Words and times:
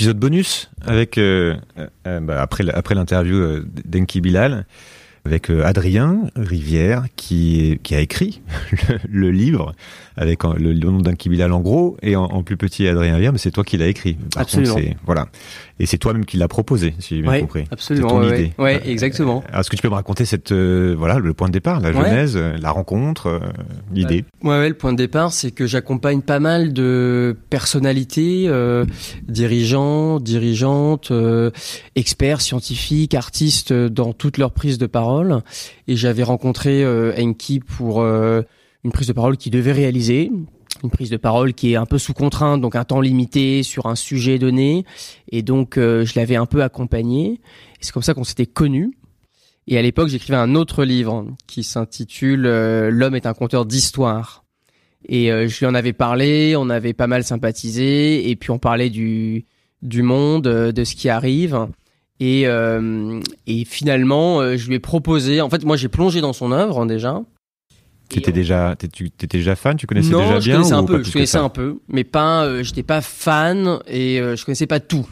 épisode 0.00 0.18
bonus 0.18 0.70
avec 0.80 1.18
euh, 1.18 1.56
euh, 2.06 2.20
bah, 2.20 2.40
après 2.40 2.66
après 2.70 2.94
l'interview 2.94 3.36
euh, 3.36 3.66
d'Enki 3.84 4.22
Bilal 4.22 4.64
avec 5.24 5.50
euh, 5.50 5.64
Adrien 5.64 6.22
Rivière 6.36 7.04
qui, 7.16 7.78
qui 7.82 7.94
a 7.94 8.00
écrit 8.00 8.40
le, 8.88 8.98
le 9.08 9.30
livre 9.30 9.72
avec 10.16 10.44
le, 10.44 10.72
le 10.72 10.74
nom 10.74 10.98
d'un 11.00 11.14
Kibilal 11.14 11.52
en 11.52 11.60
gros 11.60 11.96
et 12.02 12.14
en, 12.16 12.24
en 12.24 12.42
plus 12.42 12.56
petit 12.56 12.86
Adrien 12.86 13.14
Rivière, 13.14 13.32
mais 13.32 13.38
c'est 13.38 13.50
toi 13.50 13.64
qui 13.64 13.76
l'as 13.78 13.86
écrit. 13.88 14.14
Par 14.34 14.42
Absolument. 14.42 14.74
contre, 14.74 14.86
voilà, 15.06 15.26
et 15.78 15.86
c'est 15.86 15.96
toi-même 15.98 16.26
qui 16.26 16.36
l'as 16.36 16.48
proposé, 16.48 16.94
si 16.98 17.16
j'ai 17.16 17.22
bien 17.22 17.30
Ouais, 17.32 17.40
compris. 17.40 17.64
absolument. 17.70 18.08
Ton 18.08 18.20
ouais, 18.20 18.28
idée. 18.40 18.52
ouais, 18.58 18.76
Euh, 18.84 18.90
exactement. 18.90 19.42
Alors, 19.48 19.60
est-ce 19.60 19.70
que 19.70 19.76
tu 19.76 19.82
peux 19.82 19.88
me 19.88 19.94
raconter 19.94 20.24
cette 20.26 20.52
euh, 20.52 20.94
voilà 20.98 21.18
le 21.18 21.32
point 21.32 21.48
de 21.48 21.52
départ, 21.52 21.80
la 21.80 21.92
genèse, 21.92 22.36
euh, 22.36 22.56
la 22.60 22.70
rencontre, 22.70 23.26
euh, 23.28 23.38
l'idée? 23.94 24.24
Ouais, 24.42 24.68
le 24.68 24.74
point 24.74 24.92
de 24.92 24.98
départ, 24.98 25.32
c'est 25.32 25.52
que 25.52 25.66
j'accompagne 25.66 26.20
pas 26.20 26.40
mal 26.40 26.72
de 26.74 27.36
personnalités, 27.48 28.44
euh, 28.48 28.84
dirigeants, 29.28 30.20
dirigeantes, 30.20 31.10
euh, 31.12 31.50
experts, 31.96 32.40
scientifiques, 32.42 33.14
artistes 33.14 33.72
euh, 33.72 33.88
dans 33.88 34.12
toute 34.12 34.36
leur 34.38 34.50
prise 34.52 34.76
de 34.76 34.86
parole. 34.86 35.09
Et 35.88 35.96
j'avais 35.96 36.22
rencontré 36.22 36.82
euh, 36.82 37.12
Enki 37.18 37.60
pour 37.60 38.00
euh, 38.00 38.42
une 38.84 38.92
prise 38.92 39.08
de 39.08 39.12
parole 39.12 39.36
qu'il 39.36 39.52
devait 39.52 39.72
réaliser. 39.72 40.30
Une 40.82 40.90
prise 40.90 41.10
de 41.10 41.16
parole 41.16 41.52
qui 41.52 41.72
est 41.72 41.76
un 41.76 41.84
peu 41.84 41.98
sous 41.98 42.14
contrainte, 42.14 42.60
donc 42.60 42.74
un 42.74 42.84
temps 42.84 43.00
limité 43.00 43.62
sur 43.62 43.86
un 43.86 43.94
sujet 43.94 44.38
donné. 44.38 44.84
Et 45.30 45.42
donc, 45.42 45.76
euh, 45.76 46.04
je 46.04 46.18
l'avais 46.18 46.36
un 46.36 46.46
peu 46.46 46.62
accompagné. 46.62 47.40
C'est 47.80 47.92
comme 47.92 48.02
ça 48.02 48.14
qu'on 48.14 48.24
s'était 48.24 48.46
connus. 48.46 48.96
Et 49.66 49.78
à 49.78 49.82
l'époque, 49.82 50.08
j'écrivais 50.08 50.38
un 50.38 50.54
autre 50.54 50.84
livre 50.84 51.26
qui 51.46 51.62
s'intitule 51.62 52.42
L'homme 52.88 53.14
est 53.14 53.26
un 53.26 53.34
conteur 53.34 53.66
d'histoire. 53.66 54.44
Et 55.08 55.28
je 55.28 55.58
lui 55.58 55.66
en 55.66 55.74
avais 55.74 55.92
parlé, 55.92 56.56
on 56.56 56.68
avait 56.70 56.92
pas 56.92 57.06
mal 57.06 57.22
sympathisé, 57.24 58.30
et 58.30 58.36
puis 58.36 58.50
on 58.50 58.58
parlait 58.58 58.90
du 58.90 59.44
monde, 59.82 60.42
de 60.42 60.84
ce 60.84 60.94
qui 60.96 61.08
arrive. 61.08 61.68
Et, 62.20 62.46
euh, 62.46 63.18
et 63.46 63.64
finalement, 63.64 64.40
euh, 64.40 64.56
je 64.56 64.68
lui 64.68 64.74
ai 64.74 64.78
proposé. 64.78 65.40
En 65.40 65.48
fait, 65.50 65.64
moi, 65.64 65.76
j'ai 65.76 65.88
plongé 65.88 66.20
dans 66.20 66.32
son 66.34 66.52
œuvre 66.52 66.80
hein, 66.80 66.86
déjà. 66.86 67.20
T'étais 68.10 68.30
Et- 68.30 68.34
déjà, 68.34 68.74
t'étais 68.78 68.92
tu- 68.94 69.10
t'étais 69.10 69.38
déjà 69.38 69.56
fan, 69.56 69.76
tu 69.76 69.86
connaissais 69.86 70.10
non, 70.10 70.20
déjà 70.20 70.40
je 70.40 70.44
bien 70.46 70.56
connaissais 70.56 70.74
ou 70.74 70.78
un 70.78 70.84
peu. 70.84 71.02
Je 71.02 71.12
connaissais 71.12 71.38
un 71.38 71.48
peu, 71.48 71.78
mais 71.88 72.04
pas. 72.04 72.44
Euh, 72.44 72.62
J'étais 72.62 72.82
pas 72.82 73.00
fan 73.00 73.78
et 73.86 74.20
euh, 74.20 74.36
je 74.36 74.44
connaissais 74.44 74.66
pas 74.66 74.80
tout. 74.80 75.08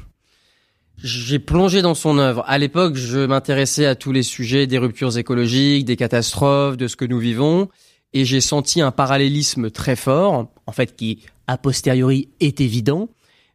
J'ai 1.02 1.38
plongé 1.38 1.80
dans 1.80 1.94
son 1.94 2.18
œuvre. 2.18 2.42
À 2.48 2.58
l'époque, 2.58 2.96
je 2.96 3.24
m'intéressais 3.24 3.86
à 3.86 3.94
tous 3.94 4.10
les 4.10 4.24
sujets 4.24 4.66
des 4.66 4.78
ruptures 4.78 5.16
écologiques, 5.16 5.84
des 5.84 5.94
catastrophes, 5.96 6.76
de 6.76 6.88
ce 6.88 6.96
que 6.96 7.04
nous 7.04 7.20
vivons, 7.20 7.68
et 8.14 8.24
j'ai 8.24 8.40
senti 8.40 8.80
un 8.80 8.90
parallélisme 8.90 9.70
très 9.70 9.94
fort, 9.94 10.48
en 10.66 10.72
fait, 10.72 10.96
qui 10.96 11.20
a 11.46 11.56
posteriori 11.56 12.28
est 12.40 12.60
évident, 12.60 13.08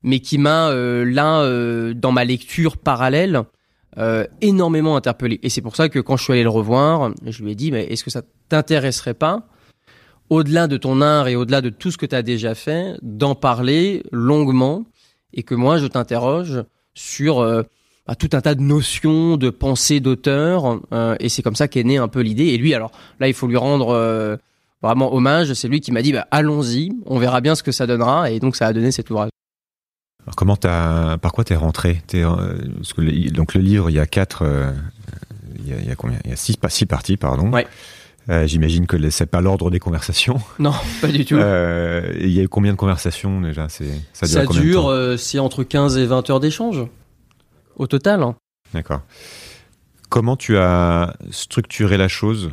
mais 0.03 0.19
qui 0.19 0.37
m'a 0.37 0.69
euh, 0.69 1.05
là, 1.05 1.41
euh, 1.41 1.93
dans 1.93 2.11
ma 2.11 2.25
lecture 2.25 2.77
parallèle, 2.77 3.43
euh, 3.97 4.25
énormément 4.41 4.95
interpellé. 4.95 5.39
Et 5.43 5.49
c'est 5.49 5.61
pour 5.61 5.75
ça 5.75 5.89
que 5.89 5.99
quand 5.99 6.17
je 6.17 6.23
suis 6.23 6.33
allé 6.33 6.43
le 6.43 6.49
revoir, 6.49 7.11
je 7.25 7.43
lui 7.43 7.51
ai 7.51 7.55
dit, 7.55 7.71
mais 7.71 7.85
est-ce 7.85 8.03
que 8.03 8.09
ça 8.09 8.21
t'intéresserait 8.49 9.13
pas 9.13 9.47
au-delà 10.29 10.67
de 10.67 10.77
ton 10.77 11.01
art 11.01 11.27
et 11.27 11.35
au-delà 11.35 11.61
de 11.61 11.69
tout 11.69 11.91
ce 11.91 11.97
que 11.97 12.05
tu 12.05 12.15
as 12.15 12.23
déjà 12.23 12.55
fait, 12.55 12.97
d'en 13.01 13.35
parler 13.35 14.03
longuement 14.11 14.85
et 15.33 15.43
que 15.43 15.55
moi 15.55 15.77
je 15.77 15.85
t'interroge 15.87 16.63
sur 16.93 17.39
euh, 17.39 17.63
bah, 18.07 18.15
tout 18.15 18.29
un 18.33 18.41
tas 18.41 18.55
de 18.55 18.61
notions, 18.61 19.37
de 19.37 19.49
pensées 19.49 19.99
d'auteur 19.99 20.79
euh, 20.91 21.15
et 21.19 21.29
c'est 21.29 21.41
comme 21.41 21.55
ça 21.55 21.67
qu'est 21.67 21.83
née 21.83 21.97
un 21.97 22.07
peu 22.07 22.21
l'idée. 22.21 22.47
Et 22.47 22.57
lui, 22.57 22.73
alors 22.73 22.91
là, 23.19 23.27
il 23.27 23.33
faut 23.33 23.47
lui 23.47 23.57
rendre 23.57 23.89
euh, 23.89 24.37
vraiment 24.81 25.13
hommage. 25.13 25.53
C'est 25.53 25.67
lui 25.67 25.81
qui 25.81 25.91
m'a 25.91 26.01
dit 26.01 26.13
bah, 26.13 26.27
allons-y, 26.31 26.91
on 27.05 27.19
verra 27.19 27.41
bien 27.41 27.55
ce 27.55 27.63
que 27.63 27.71
ça 27.71 27.85
donnera 27.85 28.31
et 28.31 28.39
donc 28.39 28.55
ça 28.55 28.67
a 28.67 28.73
donné 28.73 28.91
cet 28.91 29.09
ouvrage. 29.09 29.29
Alors 30.25 30.35
comment 30.35 30.55
t'as, 30.55 31.17
par 31.17 31.31
quoi 31.33 31.43
t'es 31.43 31.55
rentré? 31.55 32.01
Euh, 32.13 32.57
parce 32.77 32.93
que 32.93 33.01
le- 33.01 33.29
donc 33.31 33.53
le 33.53 33.61
livre, 33.61 33.89
il 33.89 33.93
y 33.93 33.99
a 33.99 34.05
quatre, 34.05 34.43
euh, 34.43 34.71
il 35.59 35.67
y 35.67 35.73
a, 35.73 35.79
il 35.79 35.87
y 35.87 35.91
a 35.91 35.95
combien? 35.95 36.17
Il 36.23 36.29
y 36.31 36.33
a 36.33 36.37
six, 36.37 36.55
pas 36.57 36.69
six 36.69 36.85
parties, 36.85 37.17
pardon. 37.17 37.51
Ouais. 37.51 37.67
Euh, 38.29 38.47
j'imagine 38.47 38.87
que 38.87 39.09
c'est 39.09 39.25
pas 39.25 39.41
l'ordre 39.41 39.69
des 39.69 39.79
conversations. 39.79 40.39
Non, 40.59 40.73
pas 41.01 41.09
du 41.09 41.25
tout. 41.25 41.35
Euh, 41.35 42.13
il 42.21 42.29
y 42.29 42.39
a 42.39 42.43
eu 42.43 42.47
combien 42.47 42.71
de 42.71 42.77
conversations 42.77 43.41
déjà? 43.41 43.67
C'est 43.67 43.89
ça 44.13 44.25
dure 44.27 44.53
ça 44.53 44.59
dure, 44.61 45.15
c'est 45.17 45.39
entre 45.39 45.63
15 45.63 45.97
et 45.97 46.05
20 46.05 46.29
heures 46.29 46.39
d'échange 46.39 46.85
au 47.75 47.85
total. 47.87 48.25
D'accord. 48.73 49.01
Comment 50.09 50.37
tu 50.37 50.57
as 50.57 51.15
structuré 51.31 51.97
la 51.97 52.07
chose 52.07 52.51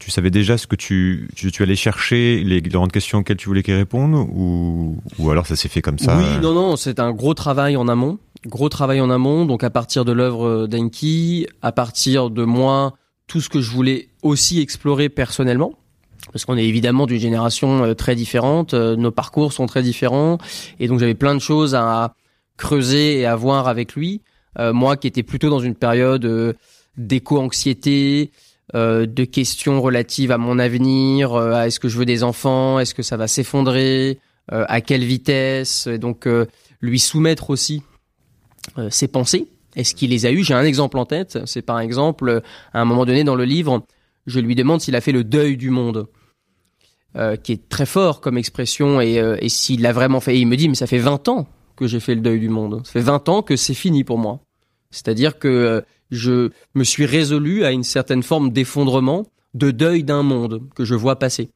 Tu 0.00 0.10
savais 0.10 0.30
déjà 0.30 0.58
ce 0.58 0.66
que 0.66 0.74
tu, 0.74 1.28
tu, 1.36 1.52
tu 1.52 1.62
allais 1.62 1.76
chercher, 1.76 2.42
les 2.42 2.60
grandes 2.60 2.90
questions 2.90 3.18
auxquelles 3.18 3.36
tu 3.36 3.48
voulais 3.48 3.62
qu'il 3.62 3.74
réponde, 3.74 4.14
ou, 4.14 4.98
ou 5.18 5.30
alors 5.30 5.46
ça 5.46 5.54
s'est 5.54 5.68
fait 5.68 5.82
comme 5.82 5.98
ça 5.98 6.18
Oui, 6.18 6.40
non, 6.42 6.54
non, 6.54 6.76
c'est 6.76 6.98
un 6.98 7.12
gros 7.12 7.34
travail 7.34 7.76
en 7.76 7.86
amont. 7.86 8.18
Gros 8.46 8.68
travail 8.68 9.00
en 9.00 9.10
amont, 9.10 9.44
donc 9.44 9.62
à 9.62 9.70
partir 9.70 10.04
de 10.04 10.12
l'œuvre 10.12 10.66
d'Enki, 10.66 11.46
à 11.62 11.70
partir 11.72 12.30
de 12.30 12.44
moi, 12.44 12.94
tout 13.26 13.40
ce 13.40 13.48
que 13.48 13.60
je 13.60 13.70
voulais 13.70 14.08
aussi 14.22 14.60
explorer 14.60 15.08
personnellement. 15.08 15.72
Parce 16.32 16.44
qu'on 16.44 16.56
est 16.56 16.66
évidemment 16.66 17.06
d'une 17.06 17.20
génération 17.20 17.84
euh, 17.84 17.94
très 17.94 18.16
différente, 18.16 18.74
euh, 18.74 18.96
nos 18.96 19.12
parcours 19.12 19.52
sont 19.52 19.66
très 19.66 19.82
différents, 19.82 20.38
et 20.80 20.88
donc 20.88 20.98
j'avais 20.98 21.14
plein 21.14 21.34
de 21.34 21.40
choses 21.40 21.76
à 21.76 22.14
creuser 22.56 23.20
et 23.20 23.26
à 23.26 23.36
voir 23.36 23.68
avec 23.68 23.94
lui. 23.94 24.22
Euh, 24.58 24.72
moi 24.72 24.96
qui 24.96 25.06
étais 25.06 25.22
plutôt 25.22 25.50
dans 25.50 25.60
une 25.60 25.74
période 25.74 26.24
euh, 26.24 26.54
d'éco-anxiété, 26.96 28.30
euh, 28.74 29.06
de 29.06 29.24
questions 29.24 29.80
relatives 29.80 30.32
à 30.32 30.38
mon 30.38 30.58
avenir, 30.58 31.34
euh, 31.34 31.52
à 31.52 31.66
est-ce 31.66 31.80
que 31.80 31.88
je 31.88 31.98
veux 31.98 32.04
des 32.04 32.22
enfants, 32.22 32.78
est-ce 32.78 32.94
que 32.94 33.02
ça 33.02 33.16
va 33.16 33.28
s'effondrer, 33.28 34.18
euh, 34.52 34.64
à 34.68 34.80
quelle 34.80 35.02
vitesse, 35.02 35.88
et 35.88 35.98
donc 35.98 36.28
euh, 36.28 36.46
lui 36.80 37.00
soumettre 37.00 37.50
aussi 37.50 37.82
euh, 38.78 38.90
ses 38.90 39.08
pensées. 39.08 39.48
Est-ce 39.74 39.92
qu'il 39.96 40.10
les 40.10 40.24
a 40.24 40.30
eues? 40.30 40.44
J'ai 40.44 40.54
un 40.54 40.62
exemple 40.62 40.98
en 40.98 41.04
tête. 41.04 41.38
C'est 41.46 41.62
par 41.62 41.80
exemple, 41.80 42.42
à 42.72 42.80
un 42.80 42.84
moment 42.84 43.04
donné 43.04 43.24
dans 43.24 43.34
le 43.34 43.44
livre, 43.44 43.84
je 44.26 44.38
lui 44.38 44.54
demande 44.54 44.80
s'il 44.80 44.94
a 44.94 45.00
fait 45.00 45.10
le 45.10 45.24
deuil 45.24 45.56
du 45.56 45.70
monde, 45.70 46.06
qui 47.42 47.52
est 47.52 47.68
très 47.68 47.86
fort 47.86 48.20
comme 48.20 48.38
expression, 48.38 49.00
et, 49.00 49.14
et 49.40 49.48
s'il 49.48 49.82
l'a 49.82 49.92
vraiment 49.92 50.20
fait. 50.20 50.36
Et 50.36 50.38
il 50.38 50.46
me 50.46 50.56
dit, 50.56 50.68
mais 50.68 50.74
ça 50.74 50.86
fait 50.86 50.98
20 50.98 51.28
ans 51.28 51.46
que 51.74 51.86
j'ai 51.86 52.00
fait 52.00 52.14
le 52.14 52.20
deuil 52.20 52.40
du 52.40 52.48
monde. 52.48 52.86
Ça 52.86 52.92
fait 52.92 53.00
20 53.00 53.28
ans 53.28 53.42
que 53.42 53.56
c'est 53.56 53.74
fini 53.74 54.02
pour 54.02 54.18
moi. 54.18 54.40
C'est-à-dire 54.90 55.38
que 55.38 55.84
je 56.10 56.50
me 56.74 56.84
suis 56.84 57.06
résolu 57.06 57.64
à 57.64 57.72
une 57.72 57.84
certaine 57.84 58.22
forme 58.22 58.50
d'effondrement, 58.50 59.26
de 59.54 59.70
deuil 59.70 60.04
d'un 60.04 60.22
monde 60.22 60.62
que 60.74 60.84
je 60.84 60.94
vois 60.94 61.18
passer. 61.18 61.50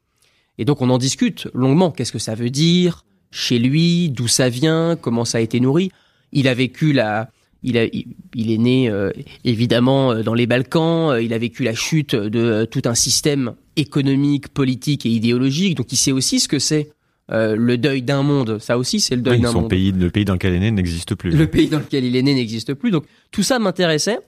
Et 0.58 0.64
donc 0.64 0.82
on 0.82 0.90
en 0.90 0.98
discute 0.98 1.48
longuement. 1.54 1.90
Qu'est-ce 1.90 2.12
que 2.12 2.18
ça 2.18 2.34
veut 2.34 2.50
dire? 2.50 3.04
Chez 3.30 3.58
lui 3.58 4.10
D'où 4.10 4.28
ça 4.28 4.48
vient? 4.48 4.96
Comment 5.00 5.24
ça 5.24 5.38
a 5.38 5.40
été 5.40 5.60
nourri? 5.60 5.90
Il 6.32 6.48
a 6.48 6.54
vécu 6.54 6.92
la... 6.92 7.30
Il, 7.62 7.76
a, 7.76 7.84
il, 7.84 8.50
est 8.50 8.56
né 8.56 8.88
euh, 8.88 9.10
évidemment 9.44 10.12
euh, 10.12 10.22
dans 10.22 10.32
les 10.32 10.46
Balkans, 10.46 11.10
euh, 11.10 11.22
il 11.22 11.34
a 11.34 11.38
vécu 11.38 11.62
la 11.62 11.74
chute 11.74 12.14
de 12.14 12.38
euh, 12.38 12.64
tout 12.64 12.80
un 12.86 12.94
système 12.94 13.52
économique, 13.76 14.48
politique 14.48 15.04
et 15.04 15.10
idéologique, 15.10 15.76
donc 15.76 15.92
il 15.92 15.96
sait 15.96 16.10
aussi 16.10 16.40
ce 16.40 16.48
que 16.48 16.58
c'est 16.58 16.90
euh, 17.30 17.56
le 17.56 17.76
deuil 17.76 18.00
d'un 18.00 18.22
monde. 18.22 18.58
Ça 18.60 18.78
aussi, 18.78 18.98
c'est 18.98 19.14
le 19.14 19.20
deuil 19.20 19.36
oui, 19.36 19.42
d'un 19.42 19.52
son 19.52 19.60
monde. 19.60 19.68
pays, 19.68 19.92
le 19.92 20.08
pays 20.08 20.24
dans 20.24 20.32
lequel 20.32 20.54
il 20.54 20.56
est 20.56 20.60
né 20.60 20.70
n'existe 20.70 21.14
plus. 21.14 21.32
Le 21.32 21.46
pays 21.48 21.68
dans 21.68 21.80
lequel 21.80 22.06
il 22.06 22.16
est 22.16 22.22
né 22.22 22.34
n'existe 22.34 22.72
plus. 22.72 22.90
Donc 22.90 23.04
tout 23.30 23.42
ça 23.42 23.58
m'intéressait 23.58 24.20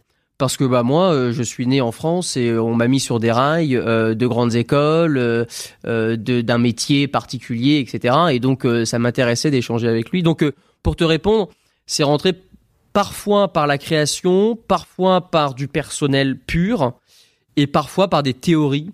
parce 0.42 0.56
que 0.56 0.64
bah 0.64 0.82
moi 0.82 1.12
euh, 1.12 1.30
je 1.30 1.44
suis 1.44 1.68
né 1.68 1.80
en 1.80 1.92
France 1.92 2.36
et 2.36 2.48
euh, 2.48 2.60
on 2.60 2.74
m'a 2.74 2.88
mis 2.88 2.98
sur 2.98 3.20
des 3.20 3.30
rails 3.30 3.76
euh, 3.76 4.16
de 4.16 4.26
grandes 4.26 4.56
écoles, 4.56 5.46
d'un 5.84 6.58
métier 6.58 7.06
particulier, 7.06 7.78
etc. 7.78 8.16
Et 8.32 8.40
donc 8.40 8.66
ça 8.84 8.98
m'intéressait 8.98 9.52
d'échanger 9.52 9.86
avec 9.86 10.10
lui. 10.10 10.24
Donc 10.24 10.44
pour 10.82 10.96
te 10.96 11.04
répondre, 11.04 11.48
c'est 11.86 12.02
rentré 12.02 12.32
parfois 12.92 13.52
par 13.52 13.68
la 13.68 13.78
création, 13.78 14.56
parfois 14.56 15.30
par 15.30 15.54
du 15.54 15.68
personnel 15.68 16.36
pur 16.36 16.94
et 17.54 17.68
parfois 17.68 18.08
par 18.08 18.24
des 18.24 18.34
théories 18.34 18.90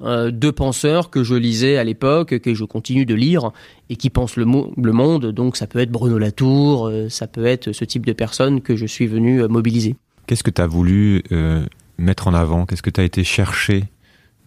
de 0.00 0.50
penseurs 0.50 1.10
que 1.10 1.24
je 1.24 1.34
lisais 1.34 1.76
à 1.76 1.82
l'époque, 1.82 2.38
que 2.38 2.54
je 2.54 2.64
continue 2.64 3.04
de 3.04 3.16
lire 3.16 3.50
et 3.88 3.96
qui 3.96 4.10
pensent 4.10 4.36
le, 4.36 4.44
le 4.44 4.92
monde. 4.92 5.32
Donc 5.32 5.56
ça 5.56 5.66
peut 5.66 5.80
être 5.80 5.90
Bruno 5.90 6.18
Latour, 6.18 6.88
ça 7.08 7.26
peut 7.26 7.46
être 7.46 7.72
ce 7.72 7.84
type 7.84 8.06
de 8.06 8.12
personnes 8.12 8.60
que 8.60 8.76
je 8.76 8.86
suis 8.86 9.08
venu 9.08 9.42
mobiliser. 9.48 9.96
Qu'est-ce 10.26 10.42
que 10.42 10.50
tu 10.50 10.60
as 10.62 10.66
voulu 10.66 11.22
euh, 11.32 11.64
mettre 11.98 12.28
en 12.28 12.34
avant? 12.34 12.66
Qu'est-ce 12.66 12.82
que 12.82 12.90
tu 12.90 13.00
as 13.00 13.04
été 13.04 13.24
chercher 13.24 13.84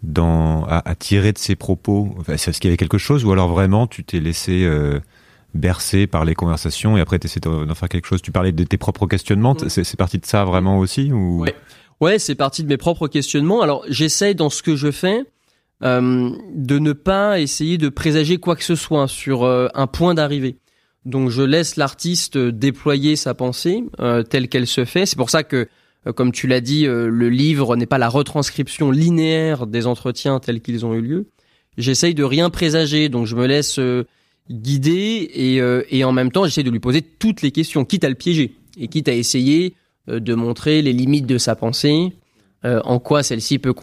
dans, 0.02 0.64
à, 0.64 0.88
à 0.88 0.94
tirer 0.94 1.32
de 1.32 1.38
ces 1.38 1.56
propos? 1.56 2.14
Enfin, 2.18 2.34
Est-ce 2.34 2.50
qu'il 2.60 2.68
y 2.68 2.70
avait 2.70 2.76
quelque 2.76 2.98
chose 2.98 3.24
ou 3.24 3.32
alors 3.32 3.48
vraiment 3.48 3.86
tu 3.86 4.04
t'es 4.04 4.20
laissé 4.20 4.64
euh, 4.64 5.00
bercer 5.54 6.06
par 6.06 6.24
les 6.24 6.34
conversations 6.34 6.96
et 6.96 7.00
après 7.00 7.18
tu 7.18 7.26
essaies 7.26 7.40
d'en 7.40 7.74
faire 7.74 7.88
quelque 7.88 8.06
chose? 8.06 8.22
Tu 8.22 8.32
parlais 8.32 8.52
de 8.52 8.64
tes 8.64 8.76
propres 8.76 9.06
questionnements, 9.06 9.54
Mm. 9.54 9.68
c'est, 9.68 9.96
parti 9.96 10.18
de 10.18 10.26
ça 10.26 10.44
vraiment 10.44 10.78
aussi 10.78 11.12
ou... 11.12 11.40
Ouais. 11.40 11.54
Ouais, 12.00 12.20
c'est 12.20 12.36
parti 12.36 12.62
de 12.62 12.68
mes 12.68 12.76
propres 12.76 13.08
questionnements. 13.08 13.60
Alors 13.60 13.84
j'essaye 13.88 14.36
dans 14.36 14.50
ce 14.50 14.62
que 14.62 14.76
je 14.76 14.92
fais 14.92 15.24
euh, 15.82 16.30
de 16.54 16.78
ne 16.78 16.92
pas 16.92 17.40
essayer 17.40 17.76
de 17.76 17.88
présager 17.88 18.38
quoi 18.38 18.54
que 18.56 18.62
ce 18.64 18.76
soit 18.76 19.08
sur 19.08 19.44
euh, 19.44 19.68
un 19.74 19.86
point 19.88 20.14
d'arrivée. 20.14 20.56
Donc 21.04 21.30
je 21.30 21.42
laisse 21.42 21.76
l'artiste 21.76 22.36
déployer 22.36 23.16
sa 23.16 23.34
pensée 23.34 23.84
euh, 24.00 24.22
telle 24.22 24.48
qu'elle 24.48 24.66
se 24.66 24.84
fait. 24.84 25.06
C'est 25.06 25.16
pour 25.16 25.30
ça 25.30 25.42
que, 25.42 25.68
euh, 26.06 26.12
comme 26.12 26.32
tu 26.32 26.46
l'as 26.46 26.60
dit, 26.60 26.86
euh, 26.86 27.08
le 27.08 27.30
livre 27.30 27.76
n'est 27.76 27.86
pas 27.86 27.98
la 27.98 28.08
retranscription 28.08 28.90
linéaire 28.90 29.66
des 29.66 29.86
entretiens 29.86 30.40
tels 30.40 30.60
qu'ils 30.60 30.84
ont 30.84 30.94
eu 30.94 31.00
lieu. 31.00 31.28
J'essaye 31.76 32.14
de 32.14 32.24
rien 32.24 32.50
présager, 32.50 33.08
donc 33.08 33.26
je 33.26 33.36
me 33.36 33.46
laisse 33.46 33.78
euh, 33.78 34.04
guider 34.50 35.30
et, 35.32 35.60
et 35.90 36.04
en 36.04 36.12
même 36.12 36.32
temps 36.32 36.46
j'essaie 36.46 36.62
de 36.62 36.70
lui 36.70 36.80
poser 36.80 37.02
toutes 37.02 37.42
les 37.42 37.52
questions, 37.52 37.84
quitte 37.84 38.02
à 38.02 38.08
le 38.08 38.14
piéger 38.14 38.54
et 38.78 38.88
quitte 38.88 39.08
à 39.08 39.12
essayer 39.12 39.74
de 40.06 40.34
montrer 40.34 40.80
les 40.80 40.94
limites 40.94 41.26
de 41.26 41.36
sa 41.36 41.54
pensée, 41.54 42.14
en 42.64 42.98
quoi 42.98 43.22
celle-ci 43.22 43.58
peut 43.58 43.74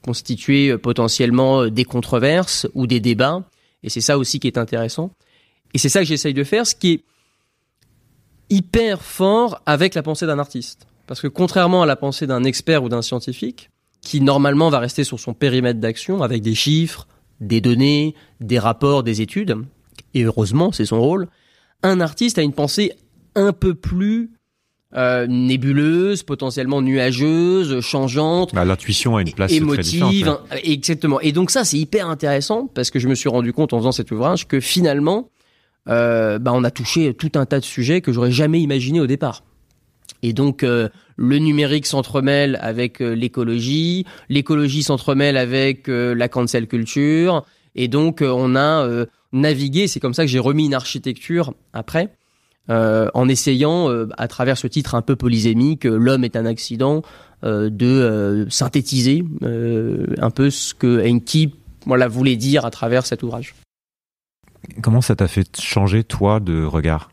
constituer 0.00 0.78
potentiellement 0.78 1.66
des 1.66 1.84
controverses 1.84 2.66
ou 2.72 2.86
des 2.86 3.00
débats. 3.00 3.44
Et 3.82 3.90
c'est 3.90 4.00
ça 4.00 4.16
aussi 4.16 4.40
qui 4.40 4.46
est 4.46 4.56
intéressant. 4.56 5.10
Et 5.74 5.78
c'est 5.78 5.88
ça 5.88 6.00
que 6.00 6.06
j'essaye 6.06 6.34
de 6.34 6.44
faire, 6.44 6.66
ce 6.66 6.74
qui 6.74 6.92
est 6.92 7.04
hyper 8.48 9.02
fort 9.02 9.60
avec 9.66 9.94
la 9.94 10.02
pensée 10.02 10.26
d'un 10.26 10.38
artiste. 10.38 10.86
Parce 11.06 11.20
que 11.20 11.26
contrairement 11.26 11.82
à 11.82 11.86
la 11.86 11.96
pensée 11.96 12.26
d'un 12.26 12.44
expert 12.44 12.82
ou 12.82 12.88
d'un 12.88 13.02
scientifique, 13.02 13.70
qui 14.00 14.20
normalement 14.20 14.70
va 14.70 14.78
rester 14.78 15.02
sur 15.02 15.18
son 15.18 15.34
périmètre 15.34 15.80
d'action 15.80 16.22
avec 16.22 16.42
des 16.42 16.54
chiffres, 16.54 17.08
des 17.40 17.60
données, 17.60 18.14
des 18.40 18.58
rapports, 18.58 19.02
des 19.02 19.20
études, 19.20 19.56
et 20.14 20.22
heureusement 20.22 20.72
c'est 20.72 20.84
son 20.84 21.00
rôle, 21.00 21.26
un 21.82 22.00
artiste 22.00 22.38
a 22.38 22.42
une 22.42 22.52
pensée 22.52 22.92
un 23.34 23.52
peu 23.52 23.74
plus 23.74 24.30
euh, 24.94 25.26
nébuleuse, 25.26 26.22
potentiellement 26.22 26.80
nuageuse, 26.80 27.80
changeante. 27.80 28.54
Bah, 28.54 28.64
L'intuition 28.64 29.16
a 29.16 29.22
une 29.22 29.32
place 29.32 29.52
émotive, 29.52 30.28
hein, 30.28 30.40
exactement. 30.62 31.20
Et 31.20 31.32
donc 31.32 31.50
ça 31.50 31.64
c'est 31.64 31.78
hyper 31.78 32.08
intéressant 32.08 32.68
parce 32.72 32.90
que 32.90 32.98
je 32.98 33.08
me 33.08 33.14
suis 33.14 33.28
rendu 33.28 33.52
compte 33.52 33.72
en 33.72 33.78
faisant 33.78 33.92
cet 33.92 34.12
ouvrage 34.12 34.46
que 34.46 34.60
finalement 34.60 35.30
euh, 35.88 36.38
bah, 36.38 36.52
on 36.54 36.64
a 36.64 36.70
touché 36.70 37.14
tout 37.14 37.32
un 37.34 37.46
tas 37.46 37.60
de 37.60 37.64
sujets 37.64 38.00
que 38.00 38.12
j'aurais 38.12 38.32
jamais 38.32 38.60
imaginé 38.60 39.00
au 39.00 39.06
départ. 39.06 39.42
Et 40.22 40.32
donc 40.32 40.62
euh, 40.62 40.88
le 41.16 41.38
numérique 41.38 41.86
s'entremêle 41.86 42.58
avec 42.62 43.00
euh, 43.00 43.14
l'écologie, 43.14 44.06
l'écologie 44.28 44.82
s'entremêle 44.82 45.36
avec 45.36 45.88
la 45.88 46.28
cancel 46.28 46.66
culture, 46.66 47.44
et 47.74 47.88
donc 47.88 48.22
on 48.22 48.56
a 48.56 48.88
navigué. 49.32 49.86
C'est 49.88 50.00
comme 50.00 50.14
ça 50.14 50.22
que 50.22 50.30
j'ai 50.30 50.38
remis 50.38 50.66
une 50.66 50.74
architecture 50.74 51.54
après, 51.72 52.10
en 52.68 53.28
essayant, 53.28 53.88
à 54.16 54.28
travers 54.28 54.56
ce 54.56 54.68
titre 54.68 54.94
un 54.94 55.02
peu 55.02 55.16
polysémique, 55.16 55.84
l'homme 55.84 56.24
est 56.24 56.36
un 56.36 56.46
accident, 56.46 57.02
de 57.42 58.46
synthétiser 58.48 59.24
un 59.42 60.30
peu 60.30 60.50
ce 60.50 60.72
que 60.72 61.04
Enki 61.06 61.52
voilà, 61.84 62.06
voulait 62.06 62.36
dire 62.36 62.64
à 62.64 62.70
travers 62.70 63.04
cet 63.06 63.24
ouvrage. 63.24 63.54
Comment 64.82 65.00
ça 65.00 65.16
t'a 65.16 65.28
fait 65.28 65.60
changer, 65.60 66.04
toi, 66.04 66.40
de 66.40 66.64
regard? 66.64 67.10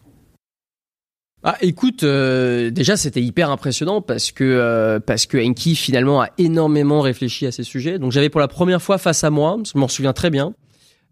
Ah, 1.43 1.57
écoute, 1.61 2.03
euh, 2.03 2.69
déjà 2.69 2.95
c'était 2.97 3.21
hyper 3.21 3.49
impressionnant 3.49 3.99
parce 3.99 4.31
que 4.31 4.43
euh, 4.43 4.99
parce 4.99 5.25
que 5.25 5.39
Enki 5.39 5.75
finalement 5.75 6.21
a 6.21 6.29
énormément 6.37 7.01
réfléchi 7.01 7.47
à 7.47 7.51
ces 7.51 7.63
sujets. 7.63 7.97
Donc 7.97 8.11
j'avais 8.11 8.29
pour 8.29 8.39
la 8.39 8.47
première 8.47 8.79
fois 8.79 8.99
face 8.99 9.23
à 9.23 9.31
moi, 9.31 9.57
je 9.65 9.77
m'en 9.79 9.87
souviens 9.87 10.13
très 10.13 10.29
bien. 10.29 10.53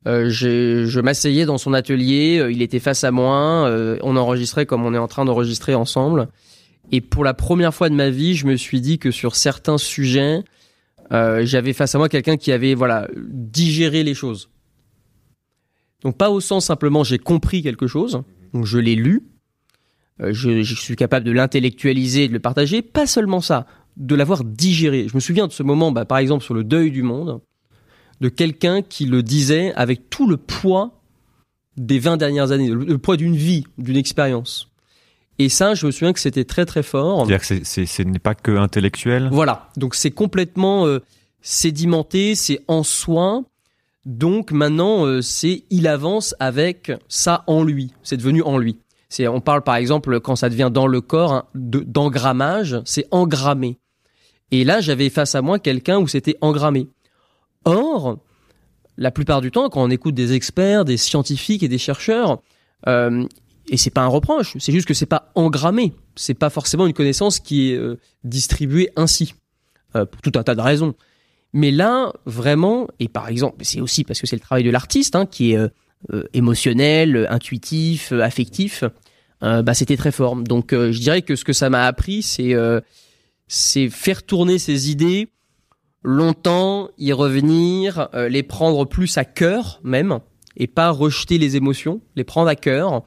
Euh, 0.07 0.30
je 0.30 1.00
m'asseyais 1.00 1.45
dans 1.45 1.57
son 1.57 1.74
atelier, 1.74 2.47
il 2.51 2.62
était 2.62 2.80
face 2.80 3.03
à 3.03 3.09
moi, 3.09 3.69
on 4.03 4.15
enregistrait 4.18 4.68
comme 4.68 4.85
on 4.85 4.94
est 4.94 5.00
en 5.00 5.07
train 5.07 5.25
d'enregistrer 5.25 5.74
ensemble. 5.74 6.27
Et 6.92 7.01
pour 7.01 7.24
la 7.24 7.33
première 7.33 7.74
fois 7.74 7.89
de 7.89 7.95
ma 7.95 8.12
vie, 8.12 8.35
je 8.35 8.45
me 8.45 8.56
suis 8.56 8.81
dit 8.81 9.00
que 9.00 9.09
sur 9.09 9.35
certains 9.35 9.80
sujets, 9.80 10.44
j'avais 11.12 11.74
face 11.74 11.95
à 11.95 11.97
moi 11.97 12.07
quelqu'un 12.07 12.38
qui 12.38 12.51
avait 12.51 12.75
voilà 12.75 13.07
digéré 13.18 14.03
les 14.03 14.13
choses. 14.13 14.51
Donc 16.03 16.17
pas 16.17 16.29
au 16.29 16.39
sens 16.39 16.65
simplement 16.65 17.03
j'ai 17.03 17.19
compris 17.19 17.61
quelque 17.61 17.87
chose, 17.87 18.21
donc 18.53 18.65
je 18.65 18.77
l'ai 18.77 18.95
lu, 18.95 19.23
euh, 20.21 20.33
je, 20.33 20.75
suis 20.75 20.95
capable 20.95 21.25
de 21.25 21.31
l'intellectualiser, 21.31 22.27
de 22.27 22.33
le 22.33 22.39
partager, 22.39 22.81
pas 22.81 23.07
seulement 23.07 23.41
ça, 23.41 23.65
de 23.97 24.15
l'avoir 24.15 24.43
digéré. 24.43 25.07
Je 25.07 25.15
me 25.15 25.19
souviens 25.19 25.47
de 25.47 25.51
ce 25.51 25.63
moment, 25.63 25.91
bah, 25.91 26.05
par 26.05 26.17
exemple 26.17 26.43
sur 26.43 26.53
le 26.53 26.63
deuil 26.63 26.91
du 26.91 27.03
monde, 27.03 27.41
de 28.21 28.29
quelqu'un 28.29 28.81
qui 28.81 29.05
le 29.05 29.23
disait 29.23 29.73
avec 29.75 30.09
tout 30.09 30.27
le 30.27 30.37
poids 30.37 31.01
des 31.77 31.99
20 31.99 32.17
dernières 32.17 32.51
années, 32.51 32.69
le, 32.69 32.97
poids 32.97 33.15
d'une 33.15 33.35
vie, 33.35 33.63
d'une 33.77 33.95
expérience. 33.95 34.69
Et 35.37 35.47
ça, 35.47 35.73
je 35.73 35.85
me 35.85 35.91
souviens 35.91 36.11
que 36.11 36.19
c'était 36.19 36.43
très 36.43 36.65
très 36.65 36.83
fort. 36.83 37.25
C'est-à-dire 37.25 37.47
que 37.47 37.63
ce 37.63 38.01
n'est 38.03 38.19
pas 38.19 38.35
que 38.35 38.51
intellectuel? 38.51 39.29
Voilà, 39.31 39.69
donc 39.77 39.95
c'est 39.95 40.11
complètement 40.11 40.85
euh, 40.85 40.99
sédimenté, 41.41 42.35
c'est 42.35 42.59
en 42.67 42.83
soi, 42.83 43.43
donc 44.05 44.51
maintenant, 44.51 45.05
euh, 45.05 45.21
c'est 45.21 45.63
il 45.69 45.87
avance 45.87 46.35
avec 46.39 46.91
ça 47.07 47.43
en 47.47 47.63
lui. 47.63 47.93
C'est 48.03 48.17
devenu 48.17 48.41
en 48.41 48.57
lui. 48.57 48.79
C'est 49.09 49.27
on 49.27 49.41
parle 49.41 49.63
par 49.63 49.75
exemple 49.75 50.19
quand 50.19 50.35
ça 50.35 50.49
devient 50.49 50.69
dans 50.71 50.87
le 50.87 51.01
corps 51.01 51.33
hein, 51.33 51.45
d'engrammage, 51.55 52.79
c'est 52.85 53.07
engrammé. 53.11 53.79
Et 54.51 54.63
là, 54.63 54.81
j'avais 54.81 55.09
face 55.09 55.35
à 55.35 55.41
moi 55.41 55.59
quelqu'un 55.59 55.99
où 55.99 56.07
c'était 56.07 56.37
engrammé. 56.41 56.87
Or, 57.65 58.19
la 58.97 59.11
plupart 59.11 59.41
du 59.41 59.51
temps, 59.51 59.69
quand 59.69 59.83
on 59.83 59.89
écoute 59.89 60.15
des 60.15 60.33
experts, 60.33 60.85
des 60.85 60.97
scientifiques 60.97 61.63
et 61.63 61.67
des 61.67 61.77
chercheurs, 61.77 62.41
euh, 62.87 63.25
et 63.69 63.77
c'est 63.77 63.91
pas 63.91 64.01
un 64.01 64.07
reproche, 64.07 64.55
c'est 64.59 64.71
juste 64.71 64.87
que 64.87 64.93
c'est 64.93 65.05
pas 65.05 65.31
engrammé. 65.35 65.93
C'est 66.15 66.33
pas 66.33 66.49
forcément 66.49 66.87
une 66.87 66.93
connaissance 66.93 67.39
qui 67.39 67.71
est 67.71 67.75
euh, 67.75 67.99
distribuée 68.23 68.89
ainsi, 68.95 69.35
euh, 69.95 70.05
pour 70.05 70.21
tout 70.21 70.31
un 70.35 70.43
tas 70.43 70.55
de 70.55 70.61
raisons. 70.61 70.95
Mais 71.53 71.71
là, 71.71 72.13
vraiment, 72.25 72.87
et 72.99 73.07
par 73.07 73.27
exemple, 73.27 73.57
c'est 73.61 73.81
aussi 73.81 74.03
parce 74.03 74.21
que 74.21 74.27
c'est 74.27 74.35
le 74.35 74.41
travail 74.41 74.63
de 74.63 74.69
l'artiste, 74.69 75.15
hein, 75.15 75.25
qui 75.25 75.51
est 75.51 75.57
euh, 75.57 75.67
euh, 76.13 76.23
émotionnel, 76.33 77.27
intuitif, 77.29 78.11
euh, 78.11 78.21
affectif, 78.21 78.83
bah, 79.41 79.73
c'était 79.73 79.95
très 79.95 80.11
fort. 80.11 80.35
Donc 80.35 80.73
je 80.73 80.99
dirais 80.99 81.21
que 81.21 81.37
ce 81.37 81.45
que 81.45 81.53
ça 81.53 81.69
m'a 81.69 81.85
appris, 81.85 82.23
c'est 82.23 82.53
c'est 83.47 83.87
faire 83.87 84.23
tourner 84.23 84.59
ses 84.59 84.91
idées 84.91 85.29
longtemps, 86.03 86.89
y 86.97 87.13
revenir, 87.13 88.09
les 88.13 88.43
prendre 88.43 88.83
plus 88.83 89.17
à 89.17 89.23
cœur 89.23 89.79
même, 89.81 90.19
et 90.57 90.67
pas 90.67 90.89
rejeter 90.89 91.37
les 91.37 91.55
émotions, 91.55 92.01
les 92.17 92.25
prendre 92.25 92.49
à 92.49 92.55
cœur. 92.57 93.03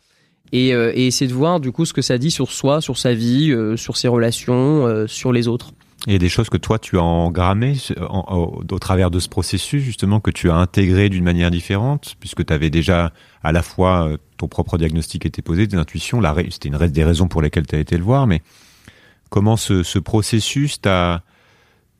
Et, 0.52 0.68
et 0.68 1.06
essayer 1.06 1.28
de 1.28 1.34
voir 1.34 1.60
du 1.60 1.70
coup 1.70 1.84
ce 1.84 1.92
que 1.92 2.00
ça 2.00 2.16
dit 2.16 2.30
sur 2.30 2.50
soi, 2.50 2.80
sur 2.80 2.96
sa 2.96 3.12
vie, 3.12 3.54
sur 3.76 3.98
ses 3.98 4.08
relations, 4.08 5.06
sur 5.06 5.34
les 5.34 5.48
autres. 5.48 5.74
Il 6.06 6.12
y 6.12 6.16
a 6.16 6.18
des 6.18 6.28
choses 6.28 6.50
que 6.50 6.56
toi 6.56 6.78
tu 6.78 6.98
as 6.98 7.02
engrammées 7.02 7.76
au, 8.10 8.78
travers 8.80 9.10
de 9.10 9.20
ce 9.20 9.28
processus 9.28 9.82
justement 9.82 10.18
que 10.18 10.32
tu 10.32 10.50
as 10.50 10.54
intégré 10.54 11.08
d'une 11.08 11.22
manière 11.22 11.50
différente 11.50 12.16
puisque 12.18 12.44
tu 12.44 12.52
avais 12.52 12.70
déjà 12.70 13.12
à 13.44 13.52
la 13.52 13.62
fois 13.62 14.08
euh, 14.08 14.16
ton 14.36 14.48
propre 14.48 14.78
diagnostic 14.78 15.26
était 15.26 15.42
posé, 15.42 15.68
tes 15.68 15.76
intuitions, 15.76 16.20
c'était 16.50 16.68
une 16.68 16.78
des 16.88 17.04
raisons 17.04 17.28
pour 17.28 17.40
lesquelles 17.40 17.66
tu 17.66 17.76
as 17.76 17.78
été 17.78 17.96
le 17.96 18.02
voir, 18.02 18.26
mais 18.26 18.42
comment 19.30 19.56
ce, 19.56 19.82
ce 19.82 19.98
processus 19.98 20.80
t'a 20.80 21.22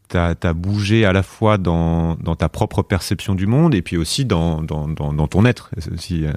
t'as 0.09 0.53
bougé 0.53 1.07
à 1.07 1.13
la 1.13 1.23
fois 1.23 1.57
dans, 1.57 2.17
dans, 2.17 2.37
ta 2.37 2.51
propre 2.51 2.83
perception 2.83 3.35
du 3.35 3.47
monde 3.47 3.75
et 3.75 3.81
puis 3.81 3.97
aussi 3.97 4.27
dans, 4.27 4.63
dans, 4.63 4.87
dans, 4.87 5.27
ton 5.27 5.47
être, 5.47 5.71
aussi, 5.91 6.27
euh, 6.27 6.33